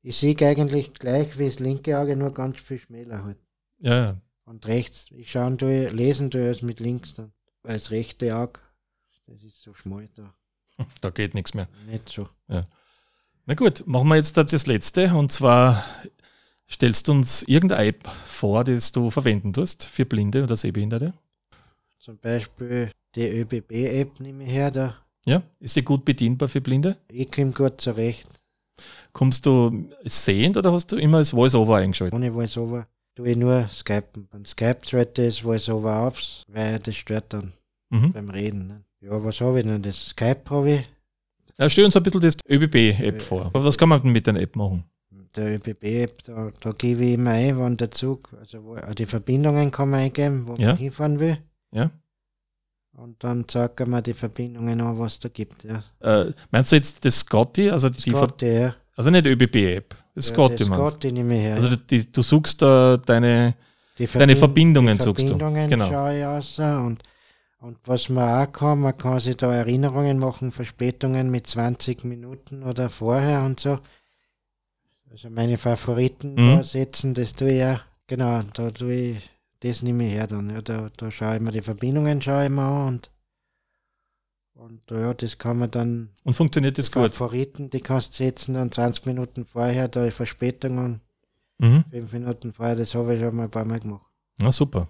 Ich 0.03 0.17
sehe 0.17 0.37
eigentlich 0.41 0.95
gleich 0.95 1.37
wie 1.39 1.47
das 1.49 1.59
linke 1.59 1.99
Auge, 1.99 2.17
nur 2.17 2.33
ganz 2.33 2.59
viel 2.61 2.79
schmäler 2.79 3.25
halt. 3.25 3.39
Ja, 3.81 3.95
ja. 4.05 4.17
Und 4.45 4.67
rechts, 4.67 5.07
ich 5.11 5.31
schaue 5.31 5.57
tue, 5.59 5.89
lesen 5.91 6.31
tue 6.31 6.49
es 6.49 6.63
mit 6.63 6.81
links 6.81 7.15
dann. 7.15 7.33
Weil 7.63 7.75
das 7.75 7.91
rechte 7.91 8.35
Auge, 8.35 8.61
das 9.27 9.43
ist 9.43 9.61
so 9.63 9.75
schmal 9.75 10.09
da. 10.17 10.33
Da 11.01 11.11
geht 11.11 11.35
nichts 11.35 11.53
mehr. 11.55 11.69
Nicht 11.87 12.09
so. 12.09 12.29
Na 12.47 13.55
gut, 13.55 13.87
machen 13.87 14.09
wir 14.09 14.17
jetzt 14.17 14.37
das 14.37 14.67
letzte 14.67 15.15
und 15.15 15.33
zwar 15.33 15.85
stellst 16.71 17.09
du 17.09 17.13
uns 17.13 17.43
irgendeine 17.45 17.87
App 17.89 18.07
vor, 18.27 18.65
das 18.65 18.93
du 18.93 19.11
verwenden 19.11 19.53
tust 19.53 19.85
für 19.85 20.05
Blinde 20.05 20.43
oder 20.43 20.57
Sehbehinderte. 20.57 21.13
Zum 21.99 22.19
Beispiel 22.19 22.91
die 23.15 23.27
ÖBB-App 23.41 24.21
nehme 24.21 24.45
ich 24.45 24.51
her, 24.51 24.71
da. 24.71 24.95
Ja, 25.25 25.43
ist 25.61 25.77
die 25.77 25.83
gut 25.83 26.05
bedienbar 26.05 26.49
für 26.49 26.61
Blinde? 26.61 26.97
Ich 27.11 27.31
komme 27.31 27.53
gut 27.53 27.81
zurecht. 27.81 28.29
Kommst 29.13 29.45
du 29.47 29.89
sehend 30.05 30.57
oder 30.57 30.73
hast 30.73 30.93
du 30.93 30.97
immer 30.97 31.19
das 31.19 31.31
Voice-Over 31.31 31.77
eingeschaltet? 31.77 32.15
Ohne 32.15 32.33
Voice-Over 32.33 32.87
tue 33.17 33.31
ich 33.31 33.37
nur 33.37 33.69
Skypen. 33.69 34.29
Beim 34.31 34.45
Skype 34.45 34.79
schalte 34.87 35.23
ich 35.23 35.35
das 35.37 35.39
Voice-Over 35.43 36.01
auf, 36.07 36.21
weil 36.47 36.79
das 36.79 36.95
stört 36.97 37.33
dann 37.33 37.53
Mhm. 37.91 38.13
beim 38.13 38.31
Reden. 38.31 38.67
Ne? 38.69 38.85
Ja, 39.01 39.23
was 39.25 39.41
habe 39.41 39.59
ich 39.61 39.67
denn? 39.67 39.83
Das 39.83 40.09
Skype 40.11 40.43
habe 40.51 40.71
ich. 40.71 40.89
Ja, 41.59 41.69
stell 41.69 41.87
uns 41.87 41.97
ein 41.97 42.03
bisschen 42.03 42.21
das 42.21 42.37
ÖBB-App 42.49 43.21
vor. 43.21 43.51
Was 43.55 43.77
kann 43.77 43.89
man 43.89 44.01
denn 44.03 44.13
mit 44.13 44.27
der 44.27 44.37
App 44.37 44.55
machen? 44.55 44.85
Der 45.39 45.55
ÖBB-App, 45.55 46.25
da, 46.27 46.51
da 46.61 46.71
gebe 46.73 47.05
ich 47.05 47.15
immer 47.15 47.31
ein, 47.31 47.57
wann 47.59 47.77
der 47.77 47.91
Zug, 47.93 48.31
also 48.41 48.65
wo, 48.65 48.75
die 48.93 49.07
Verbindungen 49.07 49.71
kann 49.71 49.91
man 49.91 50.01
eingeben, 50.01 50.49
wo 50.49 50.55
Ja. 50.55 50.69
man 50.69 50.77
hinfahren 50.79 51.21
will. 51.21 51.39
Ja. 51.71 51.91
Und 52.97 53.23
dann 53.23 53.47
zeigt 53.47 53.79
er 53.79 53.87
mir 53.87 54.03
die 54.03 54.15
Verbindungen 54.15 54.81
an, 54.81 54.99
was 54.99 55.21
da 55.21 55.29
gibt. 55.29 55.65
Ja. 55.65 55.85
Äh, 56.01 56.33
meinst 56.51 56.73
du 56.73 56.77
jetzt 56.77 57.05
das 57.05 57.21
Scotty, 57.21 57.71
also 57.71 57.89
die 57.89 58.11
Ver 58.11 58.19
Scott, 58.27 58.43
ja. 58.43 58.75
also 58.97 59.11
nicht 59.11 59.27
ÖBB-App? 59.27 59.95
Das 60.17 60.27
Scotty, 60.27 60.57
das 60.57 60.69
meinst 60.69 60.85
du? 60.85 60.91
Scotty 60.91 61.13
nehme 61.13 61.37
ich 61.37 61.43
her. 61.43 61.55
Also 61.55 61.69
ja. 61.69 61.77
die, 61.77 62.11
du 62.11 62.23
suchst 62.23 62.61
da 62.61 62.97
deine, 62.97 63.55
die 63.99 64.07
deine 64.07 64.33
Verbind- 64.35 64.39
Verbindungen 64.39 64.99
die 64.99 65.05
suchst 65.05 65.23
du. 65.23 65.29
Verbindungen 65.29 65.69
Genau. 65.71 65.89
schaue 65.89 66.19
ich 66.19 66.25
aus. 66.25 66.59
Und, 66.59 67.03
und 67.61 67.79
was 67.85 68.09
man 68.09 68.49
auch 68.49 68.51
kann, 68.51 68.81
man 68.81 68.99
kann 68.99 69.21
sich 69.21 69.37
da 69.37 69.55
Erinnerungen 69.55 70.19
machen, 70.19 70.51
Verspätungen 70.51 71.31
mit 71.31 71.47
20 71.47 72.03
Minuten 72.03 72.65
oder 72.65 72.91
vorher 72.91 73.45
und 73.45 73.61
so. 73.61 73.79
Also 75.11 75.31
meine 75.31 75.57
Favoriten 75.57 76.35
Mhm. 76.35 76.63
setzen, 76.63 77.15
das 77.15 77.33
tue 77.33 77.51
ich 77.53 77.59
ja, 77.59 77.81
genau, 78.07 78.43
da 78.55 78.71
tue 78.71 78.95
ich, 78.95 79.31
das 79.61 79.83
nehme 79.83 80.07
ich 80.07 80.13
her 80.13 80.27
dann. 80.27 80.51
Ja, 80.51 80.61
da, 80.63 80.91
da 80.97 81.11
schaue 81.11 81.37
ich 81.37 81.41
mir 81.43 81.51
die 81.53 81.63
Verbindungen 81.63 82.21
schaue 82.23 82.45
ich 82.45 82.51
mir 82.51 82.63
an 82.63 82.89
und, 82.95 83.11
und 84.55 84.91
ja, 84.91 85.15
das 85.15 85.39
kann 85.39 85.59
man 85.59 85.71
dann 85.71 86.11
und 86.25 86.35
funktioniert 86.35 86.79
das 86.79 86.91
die 86.91 86.99
gut? 86.99 87.15
Favoriten, 87.15 87.71
die 87.71 87.81
kannst 87.81 88.13
du 88.19 88.25
setzen 88.25 88.57
und 88.57 88.75
20 88.75 89.07
Minuten 89.07 89.45
vorher, 89.47 89.89
da 89.89 90.05
die 90.05 90.11
Verspätungen, 90.11 91.01
Mhm. 91.61 91.85
5 91.91 92.13
Minuten 92.13 92.53
vorher, 92.53 92.77
das 92.77 92.95
habe 92.95 93.15
ich 93.15 93.21
schon 93.21 93.35
mal 93.35 93.45
ein 93.45 93.51
paar 93.51 93.65
Mal 93.65 93.81
gemacht. 93.81 94.07
Na 94.39 94.53
super. 94.53 94.89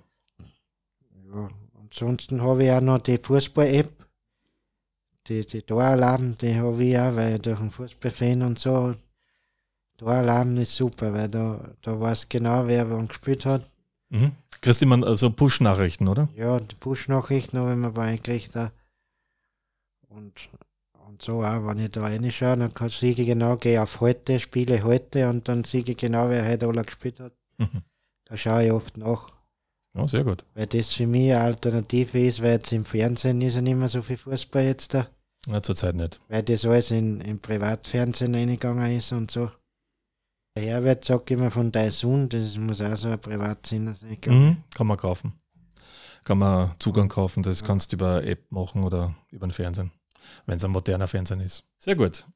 Ja, 1.32 1.48
ansonsten 1.80 2.42
habe 2.42 2.64
ich 2.64 2.70
auch 2.72 2.80
noch 2.80 2.98
die 2.98 3.18
Fußball-App, 3.18 3.92
die, 5.28 5.46
die 5.46 5.62
Toralarm, 5.62 6.34
die 6.34 6.56
habe 6.56 6.84
ich 6.84 6.98
auch, 6.98 7.14
weil 7.16 7.36
ich 7.36 7.42
durch 7.42 7.58
den 7.58 7.70
Fußballfan 7.70 8.42
und 8.42 8.58
so, 8.58 8.94
Toralarm 9.98 10.56
ist 10.58 10.74
super, 10.76 11.12
weil 11.12 11.28
da, 11.28 11.60
da 11.82 12.00
weiß 12.00 12.28
genau, 12.28 12.66
wer 12.66 12.90
wann 12.90 13.08
gespielt 13.08 13.44
hat. 13.44 13.62
Mhm. 14.10 14.32
Kriegst 14.60 14.80
immer 14.82 15.04
also 15.06 15.30
Push-Nachrichten, 15.30 16.08
oder? 16.08 16.28
Ja, 16.34 16.58
die 16.60 16.74
Push-Nachrichten 16.76 17.58
habe 17.58 17.72
ich 17.72 17.76
mir 17.76 17.90
bei 17.90 18.16
gekriegt. 18.16 18.54
Und, 20.08 20.32
und 21.06 21.22
so 21.22 21.42
auch, 21.44 21.66
wenn 21.66 21.78
ich 21.78 21.90
da 21.90 22.02
reinschaue, 22.02 22.56
dann 22.56 22.72
kann 22.72 22.88
sehe 22.90 23.10
ich 23.12 23.26
genau, 23.26 23.56
gehe 23.56 23.82
auf 23.82 24.00
heute, 24.00 24.40
spiele 24.40 24.82
heute 24.82 25.28
und 25.28 25.48
dann 25.48 25.64
sehe 25.64 25.82
ich 25.86 25.96
genau, 25.96 26.28
wer 26.30 26.46
heute 26.48 26.66
alle 26.66 26.84
gespielt 26.84 27.20
hat. 27.20 27.32
Mhm. 27.58 27.82
Da 28.24 28.36
schaue 28.36 28.64
ich 28.66 28.72
oft 28.72 28.96
nach, 28.96 29.30
Ja, 29.96 30.06
sehr 30.06 30.24
gut. 30.24 30.44
weil 30.54 30.66
das 30.66 30.88
für 30.88 31.06
mich 31.06 31.32
eine 31.32 31.40
Alternative 31.40 32.18
ist, 32.20 32.40
weil 32.42 32.52
jetzt 32.52 32.72
im 32.72 32.84
Fernsehen 32.84 33.40
ist 33.42 33.54
ja 33.54 33.60
nicht 33.62 33.76
mehr 33.76 33.88
so 33.88 34.02
viel 34.02 34.16
Fußball 34.16 34.64
jetzt 34.64 34.94
da, 34.94 35.06
Ja, 35.46 35.62
zurzeit 35.62 35.94
nicht. 35.94 36.20
weil 36.28 36.42
das 36.42 36.64
alles 36.64 36.90
in, 36.90 37.20
im 37.20 37.38
Privatfernsehen 37.40 38.34
reingegangen 38.34 38.96
ist 38.96 39.12
und 39.12 39.30
so. 39.30 39.50
Der 40.58 40.66
Herbert 40.66 41.04
sagt 41.04 41.30
immer 41.30 41.52
von 41.52 41.70
Daisun, 41.70 42.28
das 42.28 42.56
muss 42.56 42.80
auch 42.80 42.96
so 42.96 43.06
ein 43.06 43.20
Privatsender 43.20 43.94
sein. 43.94 44.18
Mhm. 44.26 44.56
Kann 44.74 44.88
man 44.88 44.96
kaufen. 44.96 45.32
Kann 46.24 46.38
man 46.38 46.74
Zugang 46.80 47.08
kaufen, 47.08 47.44
das 47.44 47.62
kannst 47.62 47.92
du 47.92 47.96
über 47.96 48.24
App 48.24 48.50
machen 48.50 48.82
oder 48.82 49.14
über 49.30 49.46
den 49.46 49.52
Fernsehen, 49.52 49.92
wenn 50.46 50.56
es 50.56 50.64
ein 50.64 50.72
moderner 50.72 51.06
Fernsehen 51.06 51.38
ist. 51.38 51.62
Sehr 51.76 51.94
gut. 51.94 52.26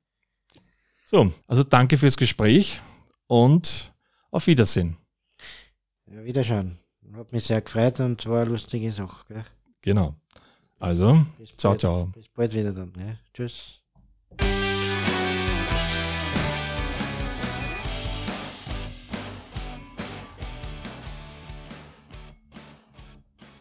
So, 1.04 1.32
also 1.48 1.64
danke 1.64 1.98
fürs 1.98 2.16
Gespräch 2.16 2.80
und 3.26 3.92
auf 4.30 4.46
Wiedersehen. 4.46 4.96
Ja, 6.06 6.22
wiederschauen. 6.22 6.78
Hat 7.16 7.32
mich 7.32 7.42
sehr 7.42 7.60
gefreut 7.60 7.98
und 7.98 8.24
war 8.26 8.42
eine 8.42 8.50
lustige 8.50 8.92
Sache. 8.92 9.24
Gell? 9.26 9.44
Genau. 9.80 10.12
Also, 10.78 11.26
Bis 11.38 11.56
ciao, 11.56 11.72
bald. 11.72 11.80
ciao. 11.80 12.06
Bis 12.14 12.28
bald 12.28 12.54
wieder 12.54 12.72
dann. 12.72 12.92
Ja. 12.96 13.16
Tschüss. 13.34 13.81